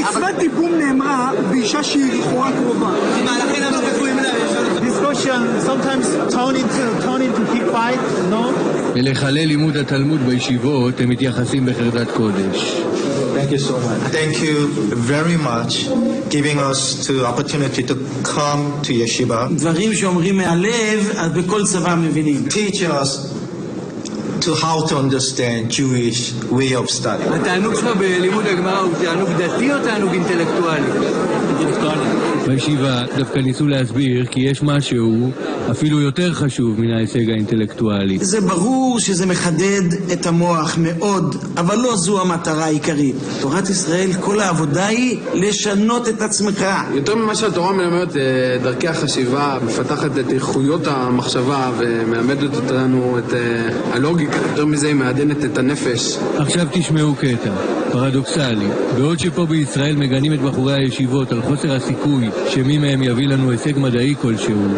[0.00, 2.90] מצוות דיבום נאמרה באישה שהיא לכאורה קרובה.
[5.18, 7.98] Discussion sometimes turn into turn into big fight,
[8.30, 8.54] no?
[8.94, 12.74] ולחלל לימוד התלמוד בישיבות הם מתייחסים בחרדת קודש.
[13.34, 14.12] Thank you so much.
[14.12, 15.88] Thank you very much
[16.30, 19.48] giving us the opportunity to come to yeshiva.
[19.56, 22.46] דברים שאומרים מהלב, אז בכל צבא מבינים.
[22.48, 23.38] Teach us
[24.40, 27.34] to how to understand Jewish way of study.
[27.34, 30.86] התענוג שלך בלימוד הגמרא הוא תענוג דתי או תענוג אינטלקטואלי?
[32.46, 35.30] בישיבה דווקא ניסו להסביר כי יש משהו
[35.70, 38.18] אפילו יותר חשוב מן ההישג האינטלקטואלי.
[38.18, 43.14] זה ברור שזה מחדד את המוח מאוד, אבל לא זו המטרה העיקרית.
[43.40, 46.64] תורת ישראל, כל העבודה היא לשנות את עצמך.
[46.94, 48.22] יותר ממה שהתורה מלמדת אה,
[48.62, 55.44] דרכי החשיבה, מפתחת את איכויות המחשבה ומלמדת אותנו את אה, הלוגיקה, יותר מזה היא מעדנת
[55.44, 56.18] את הנפש.
[56.36, 57.50] עכשיו תשמעו קטע,
[57.92, 58.68] פרדוקסלי.
[58.96, 63.78] בעוד שפה בישראל מגנים את בחורי הישיבות על חוסר הסיכוי שמי מהם יביא לנו הישג
[63.78, 64.68] מדעי כלשהו,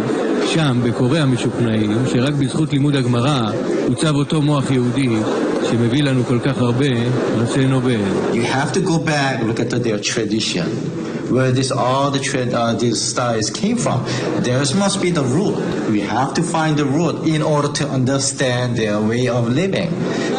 [0.47, 3.51] שם, בקוריאה משוכנעים, שרק בזכות לימוד הגמרא
[3.89, 5.09] עוצב אותו מוח יהודי
[5.71, 6.87] שמביא לנו כל כך הרבה
[7.39, 8.01] פרסי נובל.
[8.33, 11.00] You have to go back look at their tradition.
[11.31, 14.05] Where this all the trad uh, these styles came from.
[14.43, 15.57] There must be the root.
[15.91, 19.91] We have to find the root in order to understand their way of living.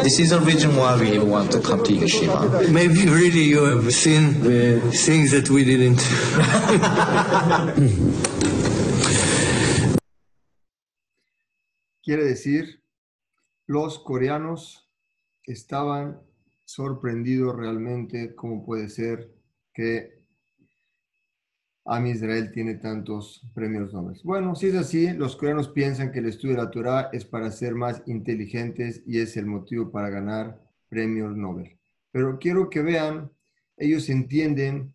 [0.04, 2.69] This is the reason why we want to come to yeshiva.
[2.69, 5.99] Maybe really you have seen the things that we didn't.
[12.04, 12.82] Quiere decir,
[13.67, 14.89] los coreanos
[15.45, 16.19] estaban
[16.65, 19.32] sorprendidos realmente cómo puede ser
[19.73, 20.20] que
[21.85, 24.19] Am Israel tiene tantos premios Nobel.
[24.23, 27.49] Bueno, si es así, los coreanos piensan que el estudio de la Torah es para
[27.51, 31.77] ser más inteligentes y es el motivo para ganar premios Nobel.
[32.11, 33.31] Pero quiero que vean,
[33.77, 34.93] ellos entienden.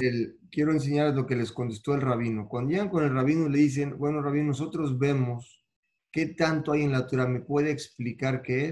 [0.00, 2.48] El, quiero enseñarles lo que les contestó el rabino.
[2.48, 5.61] Cuando llegan con el rabino le dicen, bueno, rabino, nosotros vemos
[6.12, 7.26] ¿Qué tanto hay en la Torah?
[7.26, 8.70] ¿Me puede explicar qué es?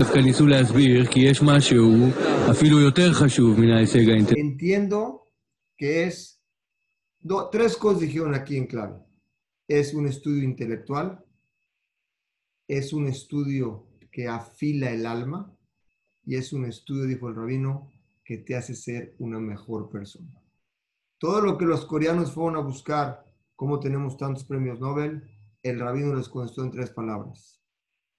[4.37, 5.33] Entiendo
[5.77, 6.43] que es...
[7.51, 8.99] Tres cosas dijeron aquí en clave.
[9.67, 11.25] Es un estudio intelectual,
[12.69, 15.57] es un estudio que afila el alma
[16.25, 17.91] y es un estudio, dijo el rabino,
[18.23, 20.43] que te hace ser una mejor persona.
[21.19, 23.25] Todo lo que los coreanos fueron a buscar,
[23.57, 25.23] cómo tenemos tantos premios Nobel,
[25.63, 27.61] el rabino les contestó en tres palabras.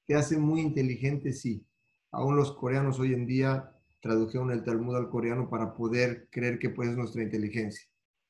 [0.06, 1.66] Te hace muy inteligente, sí.
[2.12, 6.70] Aún los coreanos hoy en día tradujeron el Talmud al coreano para poder creer que
[6.70, 7.88] pues es nuestra inteligencia.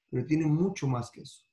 [0.09, 1.43] Pero tiene mucho más que eso.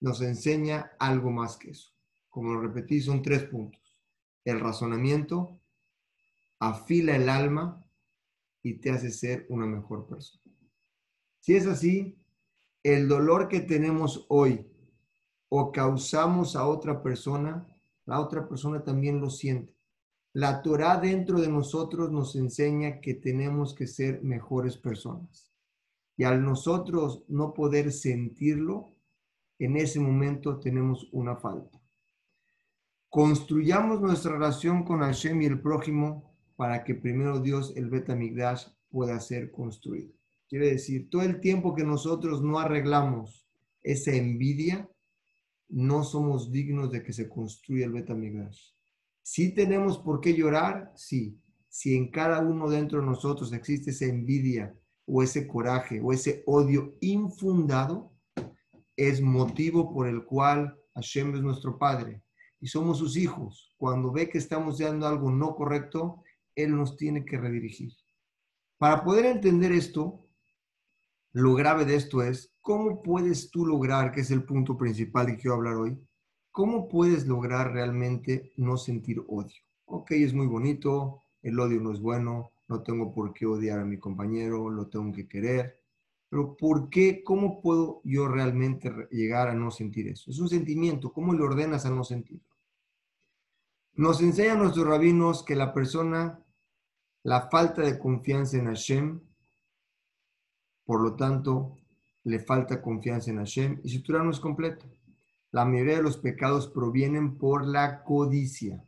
[0.00, 1.90] Nos enseña algo más que eso.
[2.28, 3.80] Como lo repetí, son tres puntos.
[4.44, 5.60] El razonamiento
[6.60, 7.84] afila el alma
[8.62, 10.42] y te hace ser una mejor persona.
[11.40, 12.18] Si es así,
[12.94, 14.64] el dolor que tenemos hoy
[15.48, 17.66] o causamos a otra persona,
[18.04, 19.74] la otra persona también lo siente.
[20.32, 25.52] La Torah dentro de nosotros nos enseña que tenemos que ser mejores personas.
[26.16, 28.94] Y al nosotros no poder sentirlo,
[29.58, 31.82] en ese momento tenemos una falta.
[33.08, 39.18] Construyamos nuestra relación con Hashem y el prójimo para que primero Dios, el Betamigdash, pueda
[39.18, 40.15] ser construido.
[40.48, 43.48] Quiere decir, todo el tiempo que nosotros no arreglamos
[43.82, 44.88] esa envidia,
[45.68, 48.72] no somos dignos de que se construya el Betamigdash.
[49.22, 51.40] Si tenemos por qué llorar, sí.
[51.68, 56.42] Si en cada uno dentro de nosotros existe esa envidia o ese coraje o ese
[56.46, 58.12] odio infundado,
[58.96, 62.22] es motivo por el cual Hashem es nuestro Padre
[62.60, 63.74] y somos sus hijos.
[63.76, 66.22] Cuando ve que estamos dando algo no correcto,
[66.54, 67.92] Él nos tiene que redirigir.
[68.78, 70.25] Para poder entender esto,
[71.36, 75.36] lo grave de esto es, ¿cómo puedes tú lograr, que es el punto principal que
[75.36, 76.00] quiero hablar hoy,
[76.50, 79.60] cómo puedes lograr realmente no sentir odio?
[79.84, 83.84] Ok, es muy bonito, el odio no es bueno, no tengo por qué odiar a
[83.84, 85.78] mi compañero, lo tengo que querer,
[86.30, 87.22] pero ¿por qué?
[87.22, 90.30] ¿Cómo puedo yo realmente llegar a no sentir eso?
[90.30, 92.48] Es un sentimiento, ¿cómo le ordenas a no sentirlo?
[93.92, 96.42] Nos enseñan nuestros rabinos que la persona,
[97.24, 99.20] la falta de confianza en Hashem,
[100.86, 101.76] por lo tanto,
[102.24, 104.86] le falta confianza en Hashem y su Torah no es completa.
[105.50, 108.84] La mayoría de los pecados provienen por la codicia,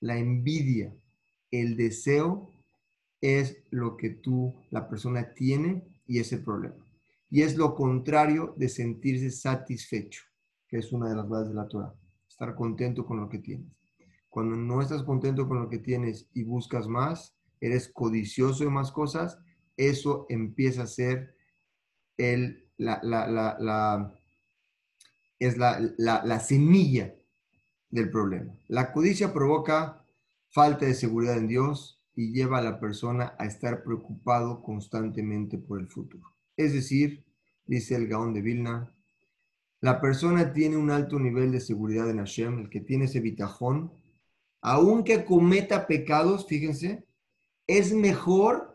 [0.00, 0.94] la envidia,
[1.50, 2.50] el deseo
[3.20, 6.76] es lo que tú, la persona, tiene y es el problema.
[7.30, 10.22] Y es lo contrario de sentirse satisfecho,
[10.68, 11.94] que es una de las bases de la Torah.
[12.28, 13.68] Estar contento con lo que tienes.
[14.28, 18.92] Cuando no estás contento con lo que tienes y buscas más, eres codicioso de más
[18.92, 19.38] cosas,
[19.78, 21.34] eso empieza a ser
[22.18, 24.14] el, la, la,
[25.38, 27.14] es la semilla
[27.88, 28.54] del problema.
[28.68, 30.04] La codicia provoca
[30.50, 35.80] falta de seguridad en Dios y lleva a la persona a estar preocupado constantemente por
[35.80, 36.34] el futuro.
[36.56, 37.24] Es decir,
[37.64, 38.92] dice el Gaón de Vilna,
[39.80, 43.92] la persona tiene un alto nivel de seguridad en Hashem, el que tiene ese bitajón,
[44.60, 47.06] aunque cometa pecados, fíjense,
[47.68, 48.67] es mejor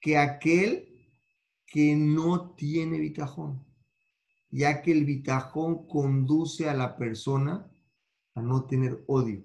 [0.00, 0.88] que aquel
[1.66, 3.64] que no tiene bitajón,
[4.50, 7.70] ya que el bitajón conduce a la persona
[8.34, 9.44] a no tener odio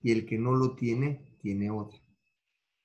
[0.00, 2.00] y el que no lo tiene, tiene odio.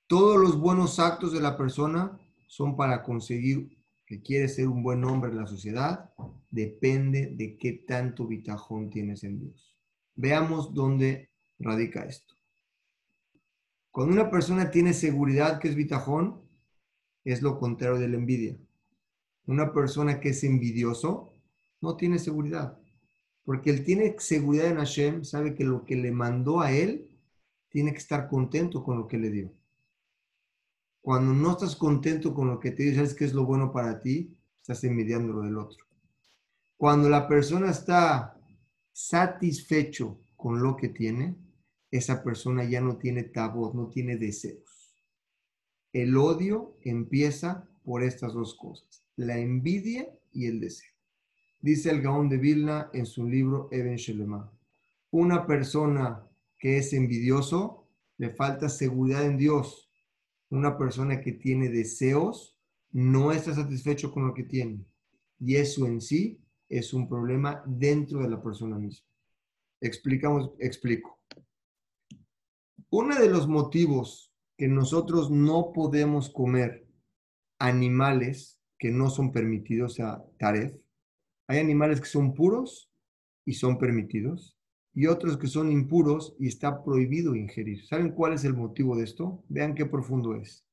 [0.06, 5.04] Todos los buenos actos de la persona son para conseguir que quiere ser un buen
[5.04, 6.10] hombre en la sociedad,
[6.50, 9.76] depende de qué tanto bitajón tienes en Dios.
[10.14, 12.34] Veamos dónde radica esto.
[13.90, 16.47] Cuando una persona tiene seguridad que es bitajón,
[17.32, 18.56] es lo contrario de la envidia.
[19.46, 21.32] Una persona que es envidioso
[21.80, 22.78] no tiene seguridad,
[23.44, 27.08] porque él tiene seguridad en Hashem, sabe que lo que le mandó a él,
[27.70, 29.52] tiene que estar contento con lo que le dio.
[31.00, 34.00] Cuando no estás contento con lo que te dice, sabes que es lo bueno para
[34.00, 35.84] ti, estás envidiando lo del otro.
[36.76, 38.38] Cuando la persona está
[38.92, 41.36] satisfecho con lo que tiene,
[41.90, 44.67] esa persona ya no tiene tabú, no tiene deseos.
[45.92, 50.92] El odio empieza por estas dos cosas, la envidia y el deseo.
[51.60, 54.52] Dice el Gaón de Vilna en su libro Eben Shelema,
[55.10, 56.24] una persona
[56.58, 59.88] que es envidioso le falta seguridad en Dios
[60.50, 62.56] una persona que tiene deseos
[62.90, 64.84] no está satisfecho con lo que tiene.
[65.38, 69.06] Y eso en sí es un problema dentro de la persona misma.
[69.80, 71.18] Explicamos, explico.
[72.90, 74.27] Uno de los motivos
[74.58, 76.84] que nosotros no podemos comer
[77.60, 80.74] animales que no son permitidos a Taref,
[81.46, 82.92] hay animales que son puros
[83.44, 84.58] y son permitidos,
[84.92, 87.86] y otros que son impuros y está prohibido ingerir.
[87.86, 89.44] ¿Saben cuál es el motivo de esto?
[89.48, 90.66] Vean qué profundo es.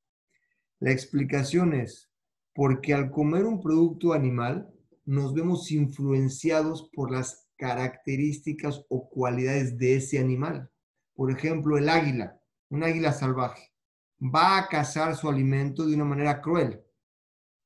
[0.79, 2.09] La explicación es
[2.55, 4.67] porque al comer un producto animal
[5.05, 10.71] nos vemos influenciados por las características o cualidades de ese animal.
[11.13, 13.74] Por ejemplo, el águila, un águila salvaje,
[14.21, 16.81] va a cazar su alimento de una manera cruel.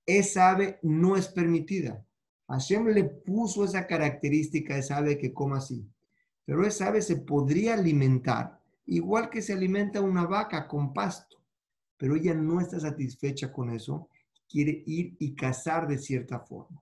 [0.06, 2.06] Esa ave no es permitida.
[2.47, 5.88] Hashem le puso esa característica a esa ave que coma así.
[6.45, 11.38] Pero esa ave se podría alimentar igual que se alimenta una vaca con pasto,
[11.97, 14.10] pero ella no está satisfecha con eso,
[14.50, 16.82] quiere ir y cazar de cierta forma.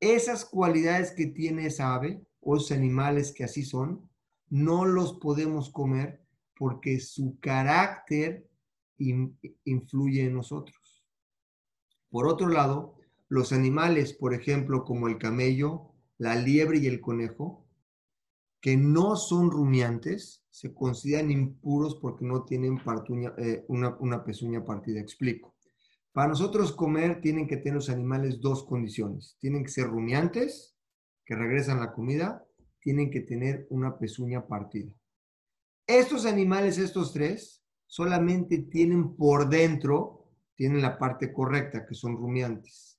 [0.00, 4.08] Esas cualidades que tiene esa ave o esos animales que así son,
[4.50, 6.20] no los podemos comer
[6.54, 8.46] porque su carácter
[8.98, 11.04] influye en nosotros.
[12.10, 12.96] Por otro lado,
[13.28, 17.66] los animales, por ejemplo, como el camello, la liebre y el conejo,
[18.60, 22.80] que no son rumiantes, se consideran impuros porque no tienen
[23.38, 25.00] eh, una, una pezuña partida.
[25.00, 25.54] Explico.
[26.12, 29.36] Para nosotros comer tienen que tener los animales dos condiciones.
[29.40, 30.76] Tienen que ser rumiantes,
[31.24, 32.46] que regresan la comida,
[32.78, 34.92] tienen que tener una pezuña partida.
[35.86, 42.98] Estos animales, estos tres, solamente tienen por dentro, tienen la parte correcta, que son rumiantes.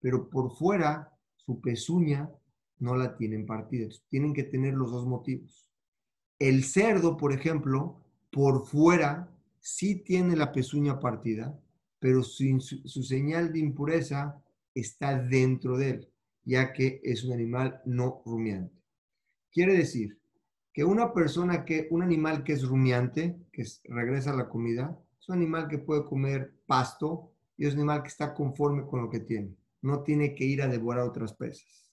[0.00, 2.30] Pero por fuera, su pezuña
[2.78, 3.88] no la tienen partida.
[4.08, 5.68] Tienen que tener los dos motivos.
[6.38, 9.28] El cerdo, por ejemplo, por fuera
[9.60, 11.58] sí tiene la pezuña partida,
[11.98, 14.40] pero su señal de impureza
[14.74, 16.08] está dentro de él,
[16.44, 18.76] ya que es un animal no rumiante.
[19.50, 20.18] Quiere decir
[20.78, 24.96] que una persona que, un animal que es rumiante, que es- regresa a la comida,
[25.18, 29.02] es un animal que puede comer pasto y es un animal que está conforme con
[29.02, 29.56] lo que tiene.
[29.82, 31.90] No tiene que ir a devorar otras presas.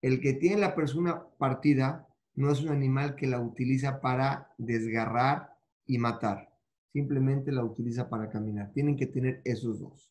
[0.00, 5.52] El que tiene la persona partida no es un animal que la utiliza para desgarrar
[5.84, 6.48] y matar.
[6.94, 8.72] Simplemente la utiliza para caminar.
[8.72, 10.10] Tienen que tener esos dos.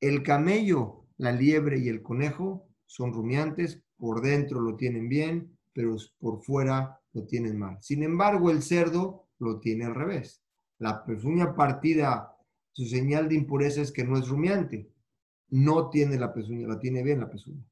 [0.00, 3.82] El camello, la liebre y el conejo son rumiantes.
[3.96, 7.78] Por dentro lo tienen bien, pero por fuera lo mal.
[7.80, 10.42] Sin embargo, el cerdo lo tiene al revés.
[10.78, 12.36] La pezuña partida,
[12.72, 14.90] su señal de impureza es que no es rumiante.
[15.50, 17.64] No tiene la pezuña, la tiene bien la pezuña.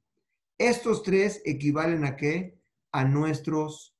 [0.58, 2.58] Estos tres equivalen a qué?
[2.92, 3.94] A nuestros,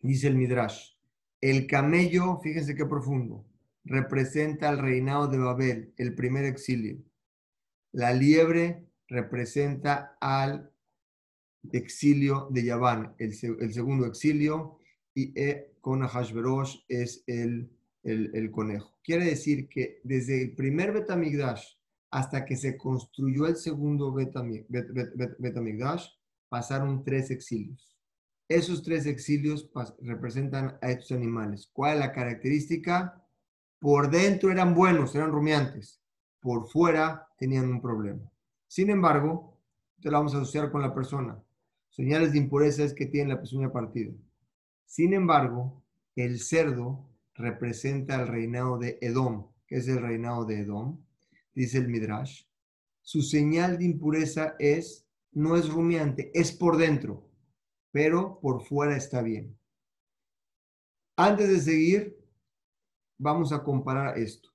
[0.00, 0.92] dice el Midrash.
[1.40, 3.46] El camello, fíjense qué profundo,
[3.84, 6.98] representa el reinado de Babel, el primer exilio.
[7.90, 10.71] La liebre representa al
[11.72, 14.78] exilio de Yaván, el, se- el segundo exilio,
[15.14, 17.70] y e, con Ahashverosh es el,
[18.02, 18.96] el, conejo.
[19.04, 21.64] Quiere decir que desde el primer Betamigdash
[22.10, 26.06] hasta que se construyó el segundo Betami- Bet- Bet- Bet- Betamigdash,
[26.48, 27.88] pasaron tres exilios.
[28.48, 31.70] Esos tres exilios representan a estos animales.
[31.72, 33.24] ¿Cuál es la característica?
[33.78, 36.00] Por dentro eran buenos, eran rumiantes.
[36.40, 38.30] Por fuera tenían un problema.
[38.68, 39.58] Sin embargo,
[40.00, 41.42] te la vamos a asociar con la persona.
[41.92, 44.12] Señales de impureza es que tiene la pezuña partida.
[44.86, 45.84] Sin embargo,
[46.16, 49.52] el cerdo representa el reinado de Edom.
[49.66, 51.04] que es el reinado de Edom?
[51.54, 52.44] Dice el Midrash.
[53.02, 57.28] Su señal de impureza es, no es rumiante, es por dentro,
[57.90, 59.58] pero por fuera está bien.
[61.16, 62.18] Antes de seguir,
[63.18, 64.50] vamos a comparar esto.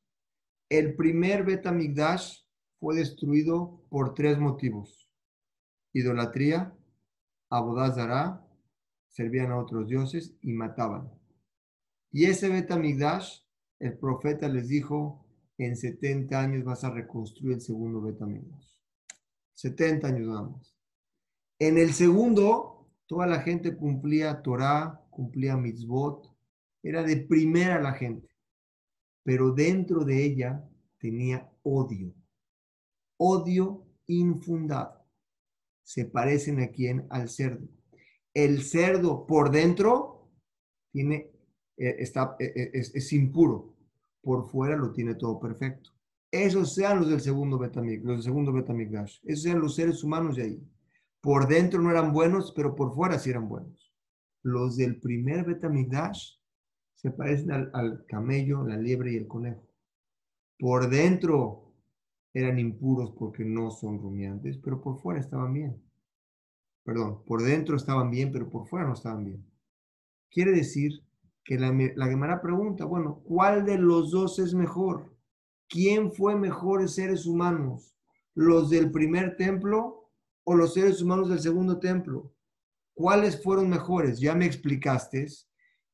[0.69, 2.39] El primer Betamigdash
[2.79, 5.07] fue destruido por tres motivos.
[5.93, 6.76] Idolatría,
[7.49, 8.45] abodazara,
[9.09, 11.11] servían a otros dioses y mataban.
[12.11, 13.41] Y ese Betamigdash,
[13.79, 15.25] el profeta les dijo,
[15.57, 18.77] en 70 años vas a reconstruir el segundo Betamigdash.
[19.53, 20.75] 70 años nada más.
[21.59, 26.31] En el segundo, toda la gente cumplía Torah, cumplía mitzvot,
[26.83, 28.29] era de primera la gente,
[29.23, 30.63] pero dentro de ella
[30.99, 32.13] tenía odio,
[33.17, 34.96] odio infundado.
[35.87, 37.07] Se parecen a quién?
[37.09, 37.65] Al cerdo.
[38.33, 40.29] El cerdo por dentro
[40.91, 41.31] tiene,
[41.77, 43.73] eh, está, eh, eh, es, impuro,
[44.21, 45.91] por fuera lo tiene todo perfecto.
[46.29, 49.19] Esos sean los del segundo Betamig, los del segundo Betamigdash.
[49.23, 50.61] Esos eran los seres humanos de ahí.
[51.21, 53.95] Por dentro no eran buenos, pero por fuera sí eran buenos.
[54.43, 56.33] Los del primer Betamigdash
[56.95, 59.65] se parecen al camello, la liebre y el conejo.
[60.59, 61.66] Por dentro
[62.37, 65.81] eran impuros porque no son rumiantes, pero por fuera estaban bien.
[66.83, 69.43] Perdón, por dentro estaban bien, pero por fuera no estaban bien.
[70.29, 71.03] Quiere decir
[71.43, 75.15] que la, la Gemara pregunta, bueno, ¿cuál de los dos es mejor?
[75.67, 77.95] ¿Quién fue mejores seres humanos?
[78.35, 80.11] ¿Los del primer templo
[80.43, 82.33] o los seres humanos del segundo templo?
[82.93, 84.19] ¿Cuáles fueron mejores?
[84.19, 85.27] Ya me explicaste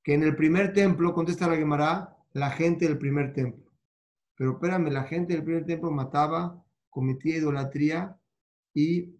[0.03, 3.72] que en el primer templo, contesta la Gemara, la gente del primer templo.
[4.35, 8.17] Pero espérame, la gente del primer templo mataba, cometía idolatría
[8.73, 9.15] y,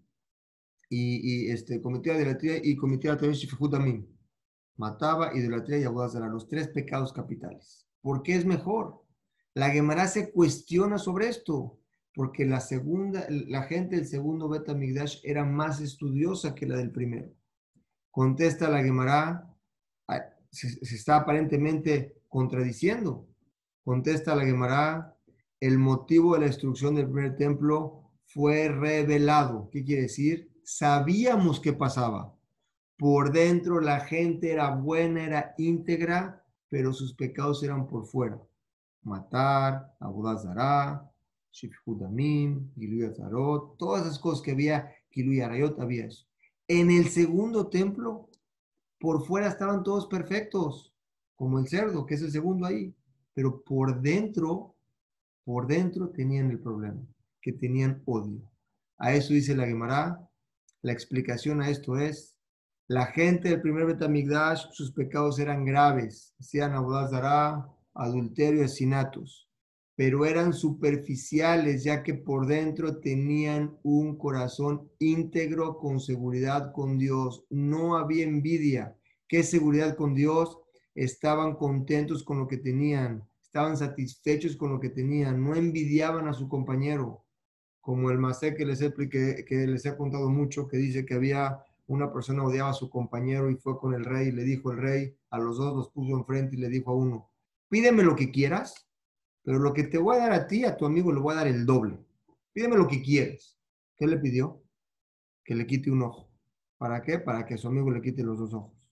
[0.90, 4.08] y, y este, cometía idolatría y cometía también shifutamim.
[4.76, 7.88] Mataba, idolatría y abodazara, los tres pecados capitales.
[8.02, 9.04] ¿Por qué es mejor?
[9.54, 11.80] La Gemara se cuestiona sobre esto,
[12.16, 17.32] porque la segunda, la gente del segundo Betamigdash era más estudiosa que la del primero.
[18.10, 19.48] Contesta la Gemara,
[20.50, 23.28] se, se está aparentemente contradiciendo.
[23.84, 25.18] Contesta la Gemara,
[25.60, 29.70] el motivo de la destrucción del primer templo fue revelado.
[29.72, 30.50] ¿Qué quiere decir?
[30.64, 32.34] Sabíamos qué pasaba.
[32.98, 38.42] Por dentro la gente era buena, era íntegra, pero sus pecados eran por fuera.
[39.02, 41.12] Matar, abodazará,
[41.52, 42.72] Shifhudamim,
[43.12, 44.92] Azarot, todas esas cosas que había,
[45.44, 46.26] Arayot, había eso.
[46.70, 48.30] En el segundo templo,
[48.98, 50.94] por fuera estaban todos perfectos,
[51.36, 52.96] como el cerdo, que es el segundo ahí,
[53.34, 54.76] pero por dentro,
[55.44, 57.02] por dentro tenían el problema,
[57.42, 58.42] que tenían odio.
[58.98, 60.30] A eso dice la Gemara,
[60.82, 62.38] la explicación a esto es,
[62.88, 69.50] la gente del primer Betamigdash, sus pecados eran graves, hacían abodazará, adulterio, asesinatos,
[69.96, 77.46] pero eran superficiales ya que por dentro tenían un corazón íntegro con seguridad con Dios.
[77.50, 78.98] No había envidia.
[79.28, 80.58] ¿Qué seguridad con Dios?
[80.96, 86.34] Estaban contentos con lo que tenían, estaban satisfechos con lo que tenían, no envidiaban a
[86.34, 87.24] su compañero,
[87.82, 91.64] como el Masé que les, he, que, les he contado mucho, que dice que había
[91.86, 94.78] una persona odiaba a su compañero y fue con el rey y le dijo el
[94.78, 97.30] rey, a los dos los puso enfrente y le dijo a uno,
[97.70, 98.88] pídeme lo que quieras,
[99.44, 101.38] pero lo que te voy a dar a ti, a tu amigo, le voy a
[101.38, 102.00] dar el doble.
[102.54, 103.60] Pídeme lo que quieres.
[103.98, 104.64] ¿Qué le pidió?
[105.44, 106.30] Que le quite un ojo.
[106.78, 107.20] ¿Para qué?
[107.20, 108.83] Para que a su amigo le quite los dos ojos.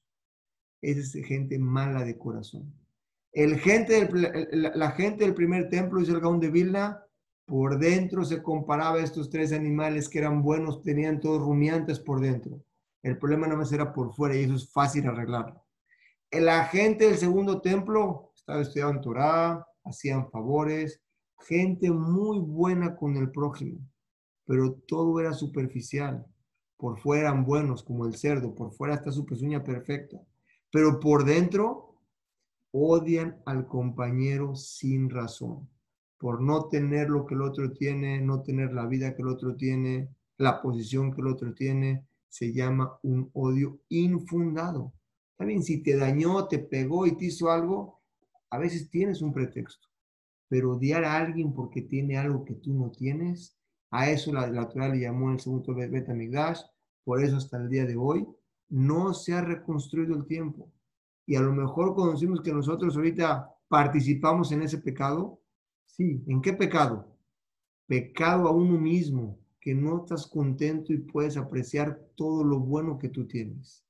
[0.81, 2.73] Es gente mala de corazón.
[3.31, 4.09] El gente
[4.51, 7.05] la, gente del primer templo, dice el Gaón de Vilna,
[7.45, 12.19] por dentro se comparaba a estos tres animales que eran buenos, tenían todos rumiantes por
[12.19, 12.63] dentro.
[13.03, 15.63] El problema no más era por fuera y eso es fácil arreglarlo.
[16.31, 21.01] La gente del segundo templo estaba estudiando Torah, hacían favores,
[21.39, 23.79] gente muy buena con el prójimo,
[24.45, 26.25] pero todo era superficial.
[26.77, 30.17] Por fuera eran buenos como el cerdo, por fuera está su pezuña perfecta,
[30.71, 31.95] pero por dentro
[32.71, 35.69] odian al compañero sin razón,
[36.17, 39.55] por no tener lo que el otro tiene, no tener la vida que el otro
[39.55, 44.93] tiene, la posición que el otro tiene, se llama un odio infundado.
[45.35, 47.99] También si te dañó, te pegó y te hizo algo,
[48.49, 49.89] a veces tienes un pretexto,
[50.47, 53.57] pero odiar a alguien porque tiene algo que tú no tienes,
[53.89, 56.61] a eso la, la Torah le llamó en el segundo Betamigdash,
[57.03, 58.25] por eso hasta el día de hoy
[58.71, 60.71] no se ha reconstruido el tiempo.
[61.25, 65.39] Y a lo mejor conocimos que nosotros ahorita participamos en ese pecado.
[65.85, 67.15] Sí, ¿en qué pecado?
[67.85, 73.09] Pecado a uno mismo, que no estás contento y puedes apreciar todo lo bueno que
[73.09, 73.85] tú tienes.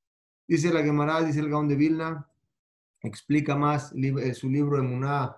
[0.48, 2.28] Dice la Gemara, dice el Gaón de Vilna,
[3.02, 5.38] explica más eh, su libro de Muná,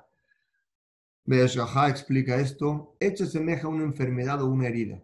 [1.26, 5.02] Be'eshahá explica esto, hecho semeja a una enfermedad o una herida.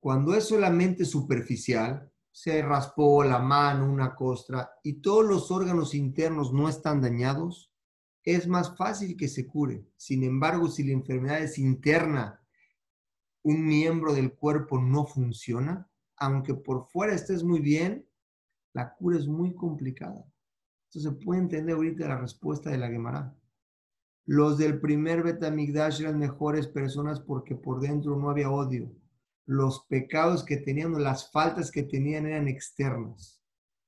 [0.00, 6.52] Cuando es solamente superficial, se raspó la mano, una costra, y todos los órganos internos
[6.52, 7.70] no están dañados,
[8.24, 9.86] es más fácil que se cure.
[9.96, 12.40] Sin embargo, si la enfermedad es interna,
[13.42, 18.08] un miembro del cuerpo no funciona, aunque por fuera estés muy bien,
[18.72, 20.24] la cura es muy complicada.
[20.86, 23.36] Entonces puede entender ahorita la respuesta de la Gemara.
[24.24, 28.92] Los del primer Betamigdash eran mejores personas porque por dentro no había odio.
[29.46, 33.42] Los pecados que tenían, las faltas que tenían eran externas.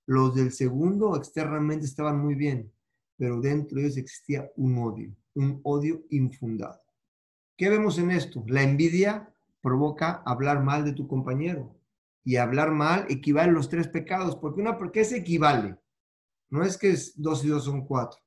[0.07, 2.73] Los del segundo externamente estaban muy bien,
[3.17, 6.83] pero dentro de ellos existía un odio, un odio infundado.
[7.57, 8.45] ¿Qué vemos en esto?
[8.49, 9.33] La envidia
[9.63, 11.75] provoca hablar mal de tu compañero.
[12.27, 15.77] Y hablar mal equivale a los tres pecados, porque una, qué se equivale?
[16.51, 18.19] No es que dos y dos son cuatro,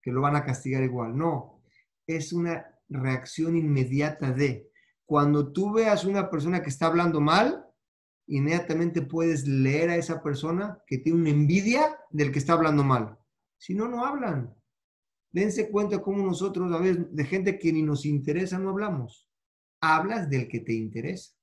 [0.00, 1.16] que lo van a castigar igual.
[1.16, 1.62] No,
[2.06, 4.71] es una reacción inmediata de
[5.12, 7.66] cuando tú veas una persona que está hablando mal,
[8.28, 13.18] inmediatamente puedes leer a esa persona que tiene una envidia del que está hablando mal.
[13.58, 14.56] Si no, no hablan.
[15.30, 19.28] Dense cuenta cómo nosotros a veces de gente que ni nos interesa no hablamos.
[19.82, 21.34] Hablas del que te interesa.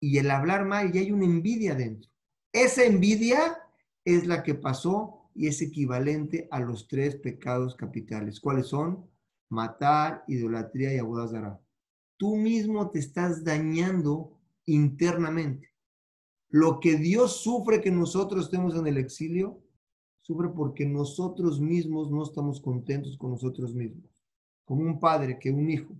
[0.00, 2.08] Y el hablar mal ya hay una envidia dentro.
[2.52, 3.58] Esa envidia
[4.04, 8.38] es la que pasó y es equivalente a los tres pecados capitales.
[8.38, 9.10] ¿Cuáles son?
[9.48, 11.63] Matar, idolatría y abodazara.
[12.16, 15.70] Tú mismo te estás dañando internamente.
[16.48, 19.60] Lo que Dios sufre que nosotros estemos en el exilio,
[20.20, 24.08] sufre porque nosotros mismos no estamos contentos con nosotros mismos.
[24.64, 25.94] Como un padre que un hijo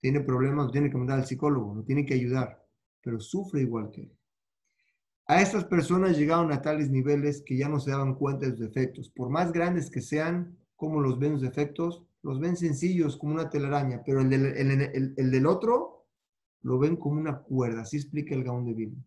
[0.00, 2.64] tiene problemas, tiene que mandar al psicólogo, no tiene que ayudar,
[3.02, 4.16] pero sufre igual que él.
[5.26, 8.60] A estas personas llegaron a tales niveles que ya no se daban cuenta de sus
[8.60, 9.10] defectos.
[9.10, 13.48] Por más grandes que sean, como los ven los defectos, los ven sencillos como una
[13.48, 14.46] telaraña, pero el del,
[15.16, 16.06] el, del otro
[16.62, 17.82] lo ven como una cuerda.
[17.82, 19.04] Así explica el Gaón de Biblia.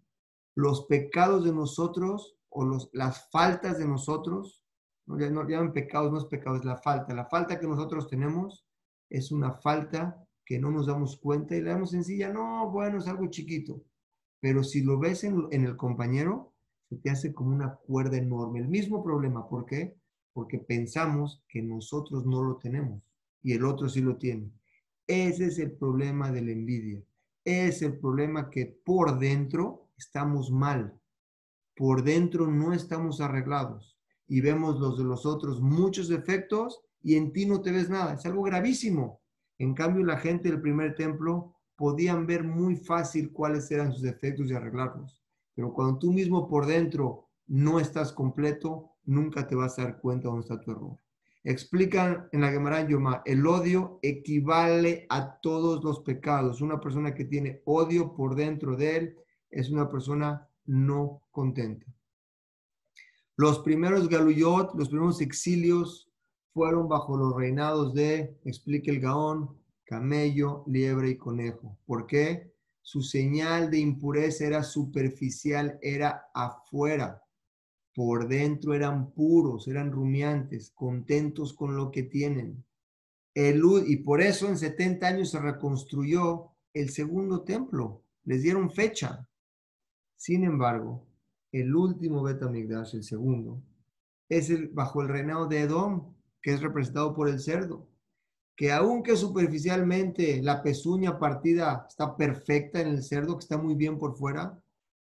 [0.56, 4.64] Los pecados de nosotros o los, las faltas de nosotros,
[5.06, 7.14] no, no llaman pecados, no es pecado, es la falta.
[7.14, 8.66] La falta que nosotros tenemos
[9.10, 12.32] es una falta que no nos damos cuenta y la damos sencilla.
[12.32, 13.84] No, bueno, es algo chiquito
[14.40, 16.54] pero si lo ves en, el compañero,
[16.88, 18.60] se te hace como una cuerda enorme.
[18.60, 19.98] El mismo problema, ¿por qué?
[20.34, 23.09] Porque pensamos que nosotros no lo tenemos
[23.42, 24.52] y el otro sí lo tiene.
[25.08, 27.04] Ese es el problema de la envidia.
[27.44, 31.00] Es el problema que por dentro estamos mal.
[31.76, 33.98] Por dentro no estamos arreglados.
[34.28, 38.14] Y vemos los de los otros muchos defectos y en ti no te ves nada.
[38.14, 39.22] Es algo gravísimo.
[39.58, 44.50] En cambio, la gente del primer templo podían ver muy fácil cuáles eran sus defectos
[44.50, 45.22] y arreglarlos.
[45.56, 50.28] Pero cuando tú mismo por dentro no estás completo, nunca te vas a dar cuenta
[50.28, 50.98] dónde está tu error.
[51.50, 56.62] Explican en la Gemara Yoma, el odio equivale a todos los pecados.
[56.62, 59.18] Una persona que tiene odio por dentro de él
[59.50, 61.88] es una persona no contenta.
[63.36, 66.12] Los primeros galuyot, los primeros exilios
[66.54, 71.80] fueron bajo los reinados de, explica el Gaón, camello, liebre y conejo.
[71.88, 72.54] ¿Por qué?
[72.84, 77.24] Su señal de impureza era superficial, era afuera.
[77.96, 82.64] Por dentro eran puros, eran rumiantes, contentos con lo que tienen.
[83.34, 88.04] El, y por eso en 70 años se reconstruyó el segundo templo.
[88.24, 89.28] Les dieron fecha.
[90.16, 91.06] Sin embargo,
[91.52, 93.62] el último Betamigdash, el segundo,
[94.28, 97.90] es el, bajo el reinado de Edom, que es representado por el cerdo
[98.60, 103.98] que aunque superficialmente la pezuña partida está perfecta en el cerdo, que está muy bien
[103.98, 104.62] por fuera,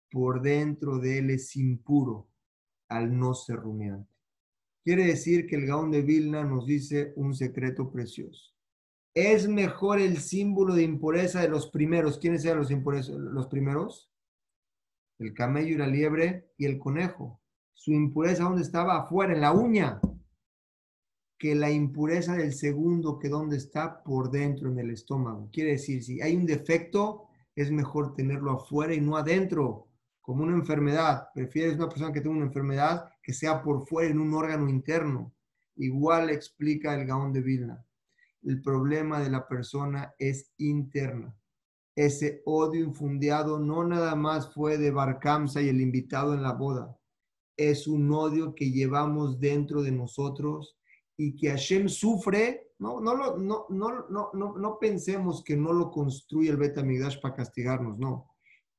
[0.08, 2.29] por dentro de él es impuro
[2.90, 4.12] al no ser rumiante.
[4.84, 8.54] Quiere decir que el Gaón de Vilna nos dice un secreto precioso.
[9.14, 12.18] Es mejor el símbolo de impureza de los primeros.
[12.18, 14.10] ¿Quiénes eran los, los primeros?
[15.18, 17.40] El camello y la liebre y el conejo.
[17.74, 18.98] Su impureza, ¿dónde estaba?
[18.98, 20.00] Afuera, en la uña
[21.40, 25.48] que la impureza del segundo que donde está por dentro en el estómago.
[25.50, 29.88] Quiere decir, si hay un defecto, es mejor tenerlo afuera y no adentro,
[30.30, 31.26] como una enfermedad.
[31.34, 35.34] Prefieres una persona que tenga una enfermedad que sea por fuera en un órgano interno.
[35.74, 37.84] Igual explica el Gaón de Vilna.
[38.44, 41.36] El problema de la persona es interna.
[41.96, 46.96] Ese odio infundiado no nada más fue de Barkamsa y el invitado en la boda.
[47.56, 50.78] Es un odio que llevamos dentro de nosotros
[51.16, 55.90] y que Hashem sufre, no, no, no, no, no, no, no pensemos que no lo
[55.90, 58.29] construye el Betamigdash para castigarnos, no.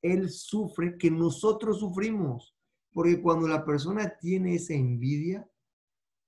[0.02, 2.56] Él sufre que nosotros sufrimos,
[2.91, 5.47] porque cuando la persona tiene esa envidia,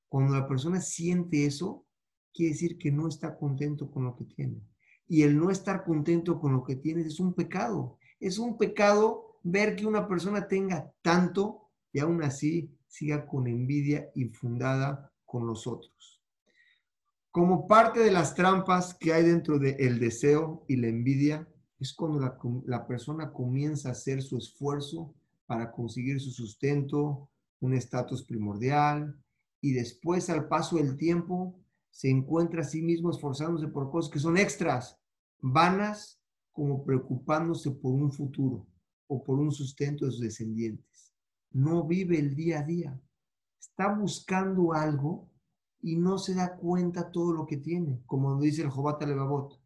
[0.10, 1.86] cuando la persona siente eso,
[2.34, 4.62] quiere decir que no está contento con lo que tiene.
[5.08, 7.98] Y el no estar contento con lo que tienes es un pecado.
[8.20, 14.10] Es un pecado ver que una persona tenga tanto y aún así siga con envidia
[14.16, 16.22] infundada con los otros.
[17.32, 21.48] Como parte de las trampas que hay dentro del deseo y la envidia,
[21.84, 22.20] es cuando
[22.66, 25.14] la, persona comienza a hacer su esfuerzo
[25.46, 27.30] para conseguir su sustento,
[27.60, 29.18] un estatus primordial,
[29.62, 31.56] y después al paso del tiempo
[31.92, 35.00] se encuentra a sí mismo esforzándose por cosas que son extras,
[35.40, 36.20] vanas,
[36.52, 38.68] como preocupándose por un futuro
[39.08, 41.14] o por un sustento de sus descendientes.
[41.52, 43.02] No vive el día a día
[43.64, 45.30] está buscando algo
[45.82, 49.60] y no se da cuenta todo lo que tiene, como dice el Jobata Levavot.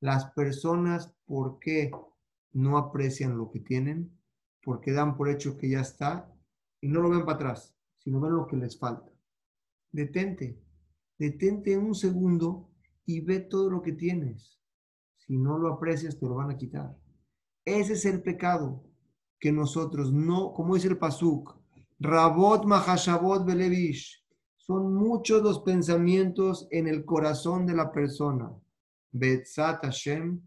[0.00, 1.90] Las personas, ¿por qué
[2.52, 4.18] no aprecian lo que tienen?
[4.62, 6.32] Porque dan por hecho que ya está
[6.80, 9.10] y no lo ven para atrás, sino ven lo que les falta.
[9.92, 10.58] Detente,
[11.18, 12.70] detente un segundo
[13.04, 14.58] y ve todo lo que tienes.
[15.16, 16.96] Si no lo aprecias, te lo van a quitar.
[17.64, 18.82] Ese es el pecado
[19.38, 21.58] que nosotros no, como dice el Pasuk,
[21.98, 24.24] Rabot Mahashabot Belevish.
[24.56, 28.50] Son muchos los pensamientos en el corazón de la persona.
[29.12, 30.40] Betzat Hashem,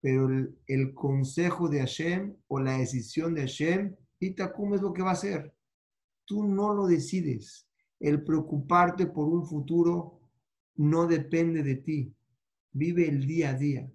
[0.00, 0.28] pero
[0.66, 5.14] el, consejo de Hashem o la decisión de Hashem, Itakum es lo que va a
[5.14, 5.54] hacer.
[6.24, 7.68] Tú no lo decides.
[7.98, 10.20] El preocuparte por un futuro
[10.76, 12.14] no depende de ti.
[12.72, 13.90] Vive el día a día.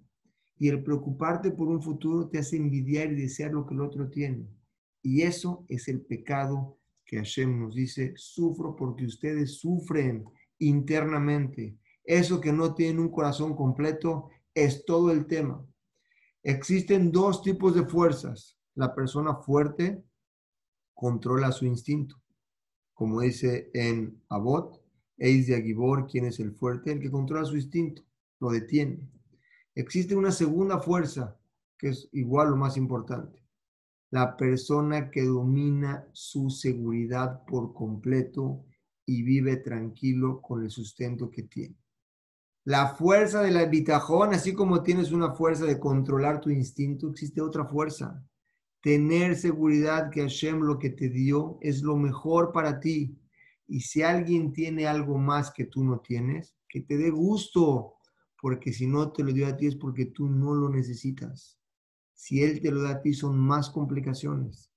[0.58, 4.08] Y el preocuparte por un futuro te hace envidiar y desear lo que el otro
[4.08, 4.46] tiene.
[5.02, 10.24] Y eso es el pecado que Hashem nos dice, sufro porque ustedes sufren
[10.58, 11.76] internamente.
[12.04, 15.64] Eso que no tienen un corazón completo es todo el tema.
[16.42, 18.58] Existen dos tipos de fuerzas.
[18.74, 20.02] La persona fuerte
[20.94, 22.20] controla su instinto.
[22.92, 24.82] Como dice en Abot,
[25.16, 28.02] Eis de Agibor, quien es el fuerte, el que controla su instinto,
[28.40, 29.08] lo detiene.
[29.74, 31.38] Existe una segunda fuerza
[31.78, 33.42] que es igual o más importante
[34.12, 38.62] la persona que domina su seguridad por completo
[39.06, 41.81] y vive tranquilo con el sustento que tiene.
[42.64, 43.68] La fuerza de la
[44.30, 48.24] así como tienes una fuerza de controlar tu instinto, existe otra fuerza.
[48.80, 53.18] Tener seguridad que Hashem lo que te dio es lo mejor para ti.
[53.66, 57.94] Y si alguien tiene algo más que tú no tienes, que te dé gusto,
[58.40, 61.58] porque si no te lo dio a ti es porque tú no lo necesitas.
[62.14, 64.70] Si Él te lo da a ti son más complicaciones.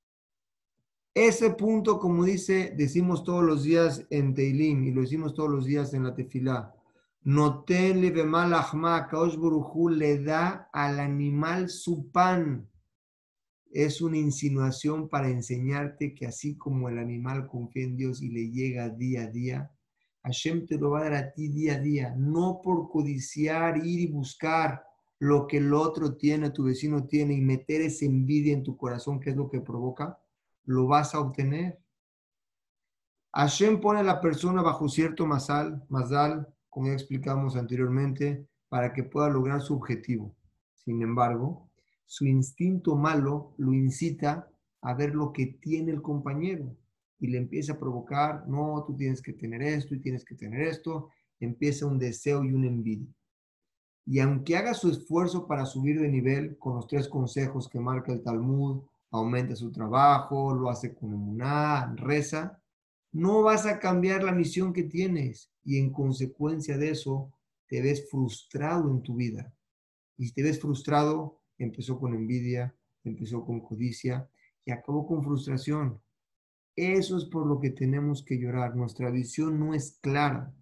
[1.13, 5.65] Ese punto, como dice, decimos todos los días en Teilim y lo decimos todos los
[5.65, 6.75] días en la tefilá,
[7.25, 12.69] Notenle bemalachma, Kaosh Burujú le da al animal su pan.
[13.71, 18.51] Es una insinuación para enseñarte que así como el animal confía en Dios y le
[18.51, 19.71] llega día a día,
[20.21, 24.01] Hashem te lo va a dar a ti día a día, no por codiciar, ir
[24.01, 24.83] y buscar
[25.17, 29.19] lo que el otro tiene, tu vecino tiene y meter esa envidia en tu corazón,
[29.19, 30.19] que es lo que provoca,
[30.65, 31.79] lo vas a obtener.
[33.33, 39.03] Hashem pone a la persona bajo cierto masal, masal, como ya explicamos anteriormente, para que
[39.03, 40.35] pueda lograr su objetivo.
[40.73, 41.69] Sin embargo,
[42.05, 44.49] su instinto malo lo incita
[44.81, 46.75] a ver lo que tiene el compañero
[47.17, 50.63] y le empieza a provocar, no, tú tienes que tener esto y tienes que tener
[50.63, 53.07] esto, empieza un deseo y una envidia.
[54.05, 58.11] Y aunque haga su esfuerzo para subir de nivel con los tres consejos que marca
[58.11, 62.61] el Talmud, aumenta su trabajo, lo hace con emuná, reza,
[63.15, 67.31] no vas a cambiar la misión que tienes y en consecuencia de eso
[67.65, 69.53] te ves frustrado en tu vida.
[70.17, 74.29] Y te ves frustrado, empezó con envidia, empezó con codicia
[74.65, 76.01] y acabó con frustración.
[76.75, 78.75] Eso es por lo que tenemos que llorar.
[78.75, 80.53] Nuestra visión no es clara,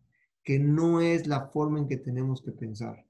[0.44, 3.04] que no es la forma en que tenemos que pensar.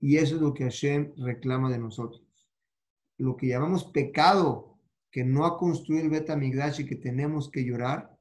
[0.00, 2.26] Y eso es lo que Hashem reclama de nosotros.
[3.16, 4.76] Lo que llamamos pecado,
[5.12, 8.17] que no ha construido el Beta Migdash y que tenemos que llorar,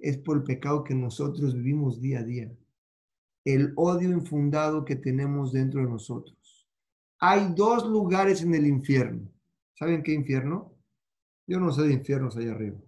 [0.00, 2.52] es por el pecado que nosotros vivimos día a día.
[3.44, 6.68] El odio infundado que tenemos dentro de nosotros.
[7.18, 9.28] Hay dos lugares en el infierno.
[9.74, 10.74] ¿Saben qué infierno?
[11.46, 12.78] Yo no sé de infiernos allá arriba.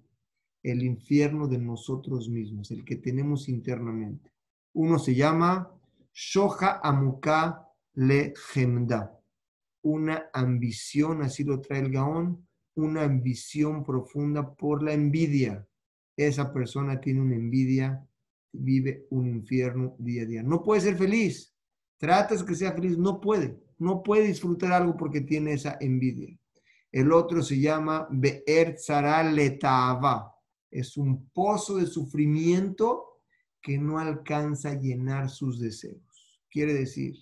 [0.63, 4.31] El infierno de nosotros mismos, el que tenemos internamente.
[4.75, 5.71] Uno se llama
[6.13, 9.19] Shoja Amuka Le Gemda.
[9.83, 15.67] Una ambición, así lo trae el Gaón, una ambición profunda por la envidia
[16.17, 18.07] esa persona tiene una envidia,
[18.53, 20.43] vive un infierno día a día.
[20.43, 21.55] No puede ser feliz.
[21.99, 23.59] Tratas que sea feliz, no puede.
[23.79, 26.37] No puede disfrutar algo porque tiene esa envidia.
[26.91, 28.77] El otro se llama Be'er
[29.33, 30.35] Letava.
[30.71, 33.21] Es un pozo de sufrimiento
[33.63, 36.03] que no alcanza a llenar sus deseos.
[36.51, 37.17] Quiere decir,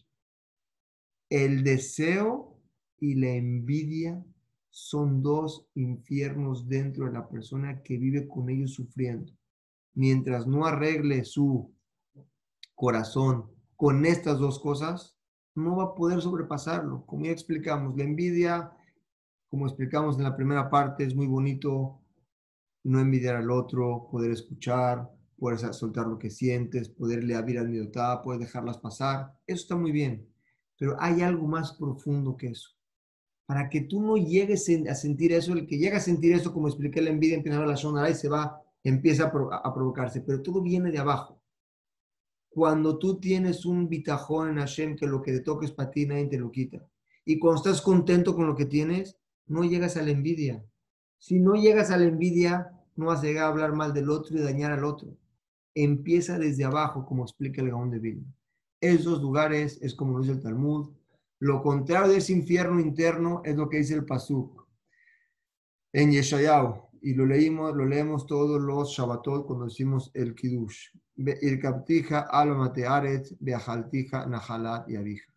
[1.29, 2.59] el deseo
[2.99, 4.25] y la envidia
[4.71, 9.33] son dos infiernos dentro de la persona que vive con ellos sufriendo.
[9.95, 11.75] Mientras no arregle su
[12.75, 15.17] corazón con estas dos cosas,
[15.55, 17.05] no va a poder sobrepasarlo.
[17.05, 18.71] Como ya explicamos, la envidia,
[19.49, 22.01] como explicamos en la primera parte, es muy bonito
[22.85, 28.23] no envidiar al otro, poder escuchar, poder soltar lo que sientes, poderle abrir al midotá,
[28.23, 29.37] poder dejarlas pasar.
[29.47, 30.29] Eso está muy bien.
[30.79, 32.80] Pero hay algo más profundo que eso
[33.51, 36.69] para que tú no llegues a sentir eso, el que llega a sentir eso, como
[36.69, 40.63] expliqué, la envidia empieza a la zona y se va, empieza a, provocarse, pero todo
[40.63, 41.43] viene de abajo.
[42.49, 46.07] Cuando tú tienes un bitajón en Hashem, que lo que te toca es para ti,
[46.07, 46.89] nadie te lo quita.
[47.25, 50.65] Y cuando estás contento con lo que tienes, no llegas a la envidia.
[51.19, 54.39] Si no llegas a la envidia, no vas a llegar a hablar mal del otro
[54.39, 55.17] y dañar al otro.
[55.75, 58.33] Empieza desde abajo, como explica el Gaón de Vilna.
[58.81, 60.91] Esos lugares es como dice el Talmud,
[61.41, 64.69] lo contrario de ese infierno interno es lo que dice el Pasuk
[65.93, 66.91] en Yeshayahu.
[67.03, 70.89] Y lo leímos, lo leemos todos los Shabbatot cuando decimos el Kiddush.
[71.17, 75.35] Irkaptija almate aret, beajaltija nahalat y abija.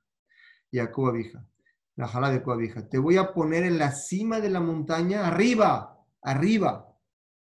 [0.74, 1.48] Jacob abija.
[1.96, 2.90] Nahalat de abija.
[2.90, 6.90] Te voy a poner en la cima de la montaña, arriba, arriba.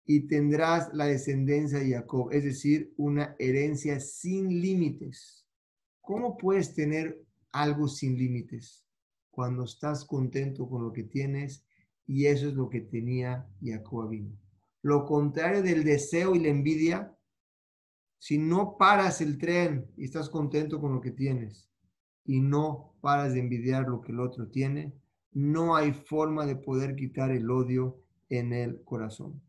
[0.06, 5.44] Y tendrás la descendencia de Jacob, es decir, una herencia sin límites.
[6.00, 7.25] ¿Cómo puedes tener
[7.60, 8.84] algo sin límites,
[9.30, 11.64] cuando estás contento con lo que tienes
[12.06, 14.36] y eso es lo que tenía Jacob vino.
[14.82, 17.16] Lo contrario del deseo y la envidia,
[18.18, 21.68] si no paras el tren y estás contento con lo que tienes
[22.24, 24.92] y no paras de envidiar lo que el otro tiene,
[25.32, 27.98] no hay forma de poder quitar el odio
[28.28, 29.42] en el corazón.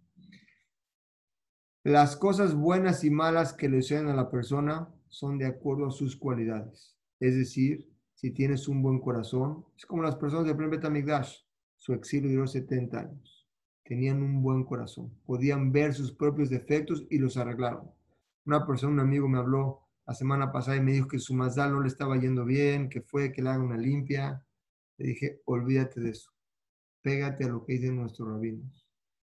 [1.83, 5.91] Las cosas buenas y malas que le suceden a la persona son de acuerdo a
[5.91, 6.97] sus cualidades.
[7.19, 7.87] Es decir,
[8.17, 9.63] si tienes un buen corazón.
[9.77, 11.35] Es como las personas de primer Betamigdash.
[11.77, 13.47] Su exilio duró 70 años.
[13.83, 15.13] Tenían un buen corazón.
[15.23, 17.91] Podían ver sus propios defectos y los arreglaron.
[18.45, 21.73] Una persona, un amigo me habló la semana pasada y me dijo que su mazal
[21.73, 24.43] no le estaba yendo bien, que fue que le haga una limpia.
[24.97, 26.31] Le dije, olvídate de eso.
[27.03, 28.87] Pégate a lo que dicen nuestros rabinos.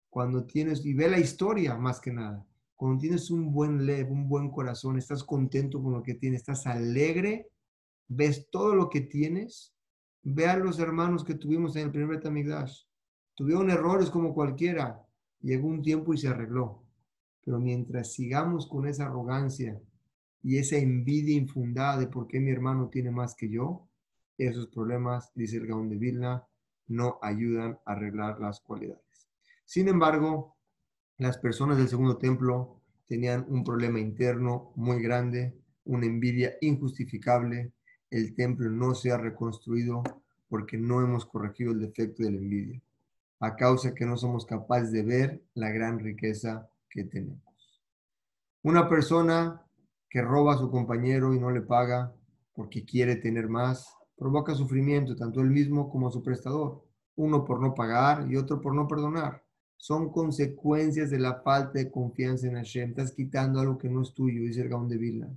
[0.08, 4.30] Cuando tienes, y ve la historia más que nada, cuando tienes un buen lev, un
[4.30, 7.50] buen corazón, estás contento con lo que tienes, estás alegre,
[8.08, 9.74] ves todo lo que tienes,
[10.22, 12.82] ve a los hermanos que tuvimos en el primer Betamigdash.
[13.34, 15.00] Tuvieron errores como cualquiera.
[15.40, 16.84] Llegó un tiempo y se arregló.
[17.44, 19.80] Pero mientras sigamos con esa arrogancia
[20.42, 23.88] y esa envidia infundada de por qué mi hermano tiene más que yo,
[24.36, 26.44] esos problemas, dice el Gaón de Vilna,
[26.86, 29.28] no ayudan a arreglar las cualidades.
[29.64, 30.56] Sin embargo,
[31.18, 37.72] las personas del segundo templo tenían un problema interno muy grande, una envidia injustificable.
[38.10, 40.02] El templo no se ha reconstruido
[40.48, 42.80] porque no hemos corregido el defecto de la envidia,
[43.40, 47.42] a causa que no somos capaces de ver la gran riqueza que tenemos.
[48.62, 49.62] Una persona
[50.08, 52.14] que roba a su compañero y no le paga
[52.54, 56.84] porque quiere tener más, provoca sufrimiento tanto él mismo como su prestador,
[57.16, 59.44] uno por no pagar y otro por no perdonar.
[59.76, 62.90] Son consecuencias de la falta de confianza en Hashem.
[62.90, 65.28] Estás quitando algo que no es tuyo, dice el Gaón de Vilna.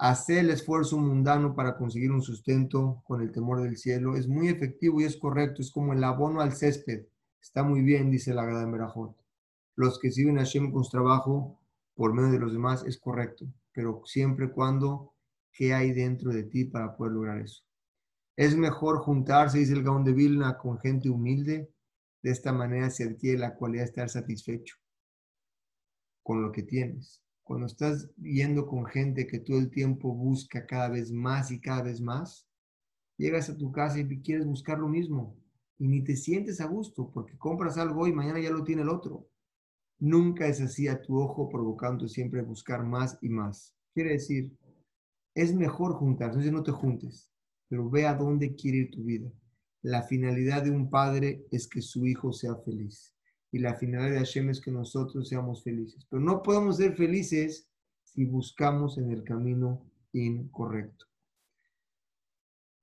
[0.00, 4.48] Hacer el esfuerzo mundano para conseguir un sustento con el temor del cielo es muy
[4.48, 5.60] efectivo y es correcto.
[5.60, 7.06] Es como el abono al césped.
[7.42, 9.16] Está muy bien, dice la Gada Merajot.
[9.74, 11.60] Los que sirven a Hashem con su trabajo
[11.94, 15.14] por medio de los demás es correcto, pero siempre cuando,
[15.52, 17.64] ¿qué hay dentro de ti para poder lograr eso?
[18.36, 21.72] Es mejor juntarse, dice el Gaón de Vilna, con gente humilde.
[22.22, 24.76] De esta manera se adquiere la cualidad de estar satisfecho
[26.22, 27.20] con lo que tienes.
[27.48, 31.84] Cuando estás yendo con gente que todo el tiempo busca cada vez más y cada
[31.84, 32.46] vez más,
[33.16, 35.34] llegas a tu casa y quieres buscar lo mismo
[35.78, 38.90] y ni te sientes a gusto porque compras algo y mañana ya lo tiene el
[38.90, 39.30] otro.
[39.98, 43.74] Nunca es así a tu ojo provocando siempre buscar más y más.
[43.94, 44.54] Quiere decir,
[45.34, 47.32] es mejor juntarse, no no te juntes
[47.66, 49.30] pero ve a dónde quiere ir tu vida.
[49.82, 53.14] La finalidad de un padre es que su hijo sea feliz.
[53.50, 56.06] Y la finalidad de Hashem es que nosotros seamos felices.
[56.10, 57.68] Pero no podemos ser felices
[58.02, 59.82] si buscamos en el camino
[60.12, 61.06] incorrecto.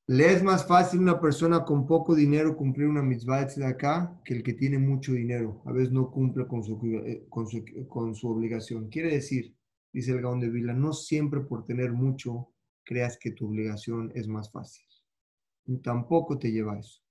[0.08, 4.36] Le es más fácil una persona con poco dinero cumplir una mitzvah de acá que
[4.36, 5.64] el que tiene mucho dinero.
[5.66, 8.90] A veces no cumple con su, eh, con su, con su obligación.
[8.90, 9.56] Quiere decir,
[9.92, 12.50] dice el Gaón de Vila, no siempre por tener mucho
[12.84, 14.86] creas que tu obligación es más fácil.
[15.82, 17.05] Tampoco te lleva eso.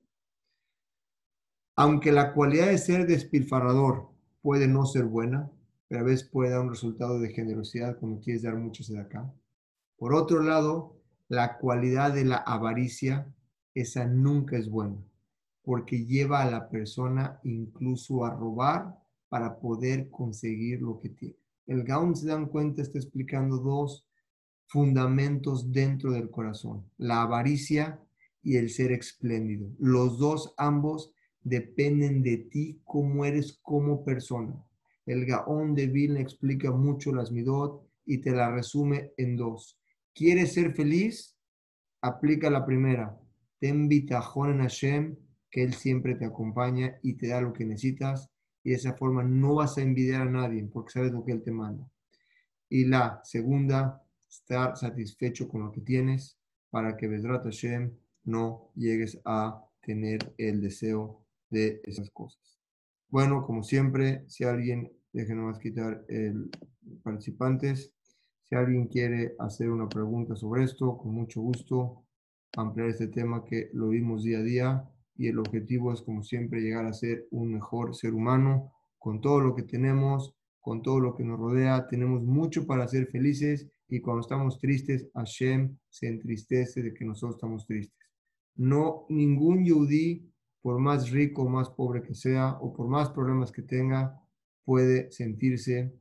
[1.76, 4.08] Aunque la cualidad de ser despilfarrador
[4.42, 5.50] puede no ser buena,
[5.88, 9.32] pero a veces puede dar un resultado de generosidad cuando quieres dar mucho de acá.
[9.96, 13.34] Por otro lado, la cualidad de la avaricia,
[13.74, 15.02] esa nunca es buena,
[15.62, 18.96] porque lleva a la persona incluso a robar
[19.28, 21.36] para poder conseguir lo que tiene.
[21.66, 24.06] El Gaon se dan cuenta, está explicando dos
[24.66, 28.00] fundamentos dentro del corazón, la avaricia
[28.42, 29.70] y el ser espléndido.
[29.78, 31.12] Los dos ambos
[31.44, 34.54] dependen de ti como eres como persona.
[35.06, 39.78] El Gaón de Vilna explica mucho las midot y te la resume en dos.
[40.14, 41.36] ¿Quieres ser feliz?
[42.00, 43.18] Aplica la primera.
[43.60, 45.16] Ten bitajón en Hashem,
[45.50, 48.30] que Él siempre te acompaña y te da lo que necesitas.
[48.62, 51.42] Y de esa forma no vas a envidiar a nadie porque sabes lo que Él
[51.42, 51.86] te manda.
[52.70, 56.38] Y la segunda, estar satisfecho con lo que tienes
[56.70, 57.92] para que Vedrat Hashem
[58.24, 61.23] no llegues a tener el deseo
[61.54, 62.58] de esas cosas.
[63.08, 66.50] Bueno, como siempre, si alguien, déjenos más quitar el
[67.02, 67.92] participantes,
[68.42, 72.04] si alguien quiere hacer una pregunta sobre esto, con mucho gusto
[72.56, 76.60] ampliar este tema que lo vimos día a día y el objetivo es como siempre
[76.60, 81.14] llegar a ser un mejor ser humano con todo lo que tenemos, con todo lo
[81.14, 86.82] que nos rodea, tenemos mucho para ser felices y cuando estamos tristes, Hashem se entristece
[86.82, 87.98] de que nosotros estamos tristes.
[88.56, 90.32] No, ningún yudí,
[90.64, 94.18] por más rico o más pobre que sea, o por más problemas que tenga,
[94.64, 95.92] puede sentirse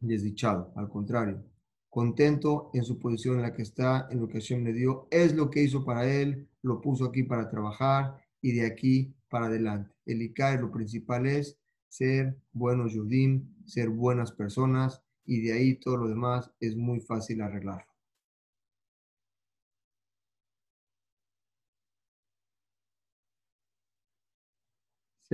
[0.00, 0.72] desdichado.
[0.74, 1.44] Al contrario,
[1.88, 5.36] contento en su posición en la que está, en lo que Hashem le dio, es
[5.36, 9.94] lo que hizo para él, lo puso aquí para trabajar y de aquí para adelante.
[10.04, 15.98] El ICAE lo principal es ser buenos yudim, ser buenas personas, y de ahí todo
[15.98, 17.93] lo demás es muy fácil arreglarlo.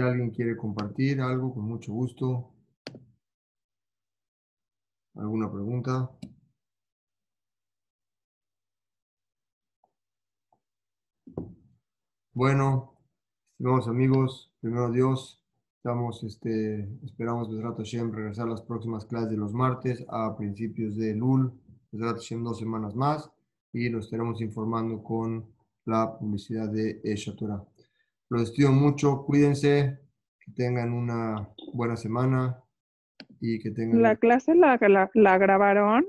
[0.00, 2.52] Alguien quiere compartir algo, con mucho gusto.
[5.14, 6.10] ¿Alguna pregunta?
[12.32, 12.96] Bueno,
[13.52, 15.40] estimados amigos, primero Dios,
[15.82, 20.94] Estamos, este, esperamos, Besrat Hashem, regresar a las próximas clases de los martes a principios
[20.94, 21.50] de Lul,
[21.90, 23.30] Besrat Hashem, dos semanas más,
[23.72, 25.46] y los estaremos informando con
[25.86, 27.64] la publicidad de Esha Torah.
[28.30, 29.98] Los despido mucho, cuídense,
[30.38, 32.62] que tengan una buena semana
[33.40, 34.00] y que tengan...
[34.02, 36.06] ¿La clase la, la, la grabaron?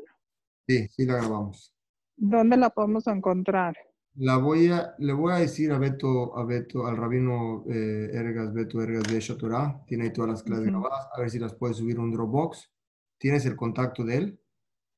[0.68, 1.76] Sí, sí la grabamos.
[2.16, 3.76] ¿Dónde la podemos encontrar?
[4.16, 8.54] La voy a, le voy a decir a Beto, a Beto, al rabino eh, Ergas,
[8.54, 10.80] Beto Ergas de Shatorah, tiene ahí todas las clases Ujú.
[10.80, 12.72] grabadas, a ver si las puedes subir a un Dropbox.
[13.18, 14.40] ¿Tienes el contacto de él?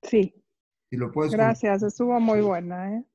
[0.01, 0.33] Sí,
[0.89, 1.31] Si lo puedes.
[1.31, 3.05] gracias, estuvo muy buena, ¿eh?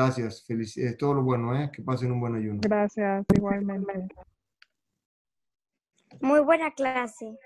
[0.00, 1.70] Gracias, felici- eh, todo lo bueno, ¿eh?
[1.72, 2.60] Que pasen un buen ayuno.
[2.62, 4.06] Gracias, igualmente.
[6.20, 7.38] Muy buena clase.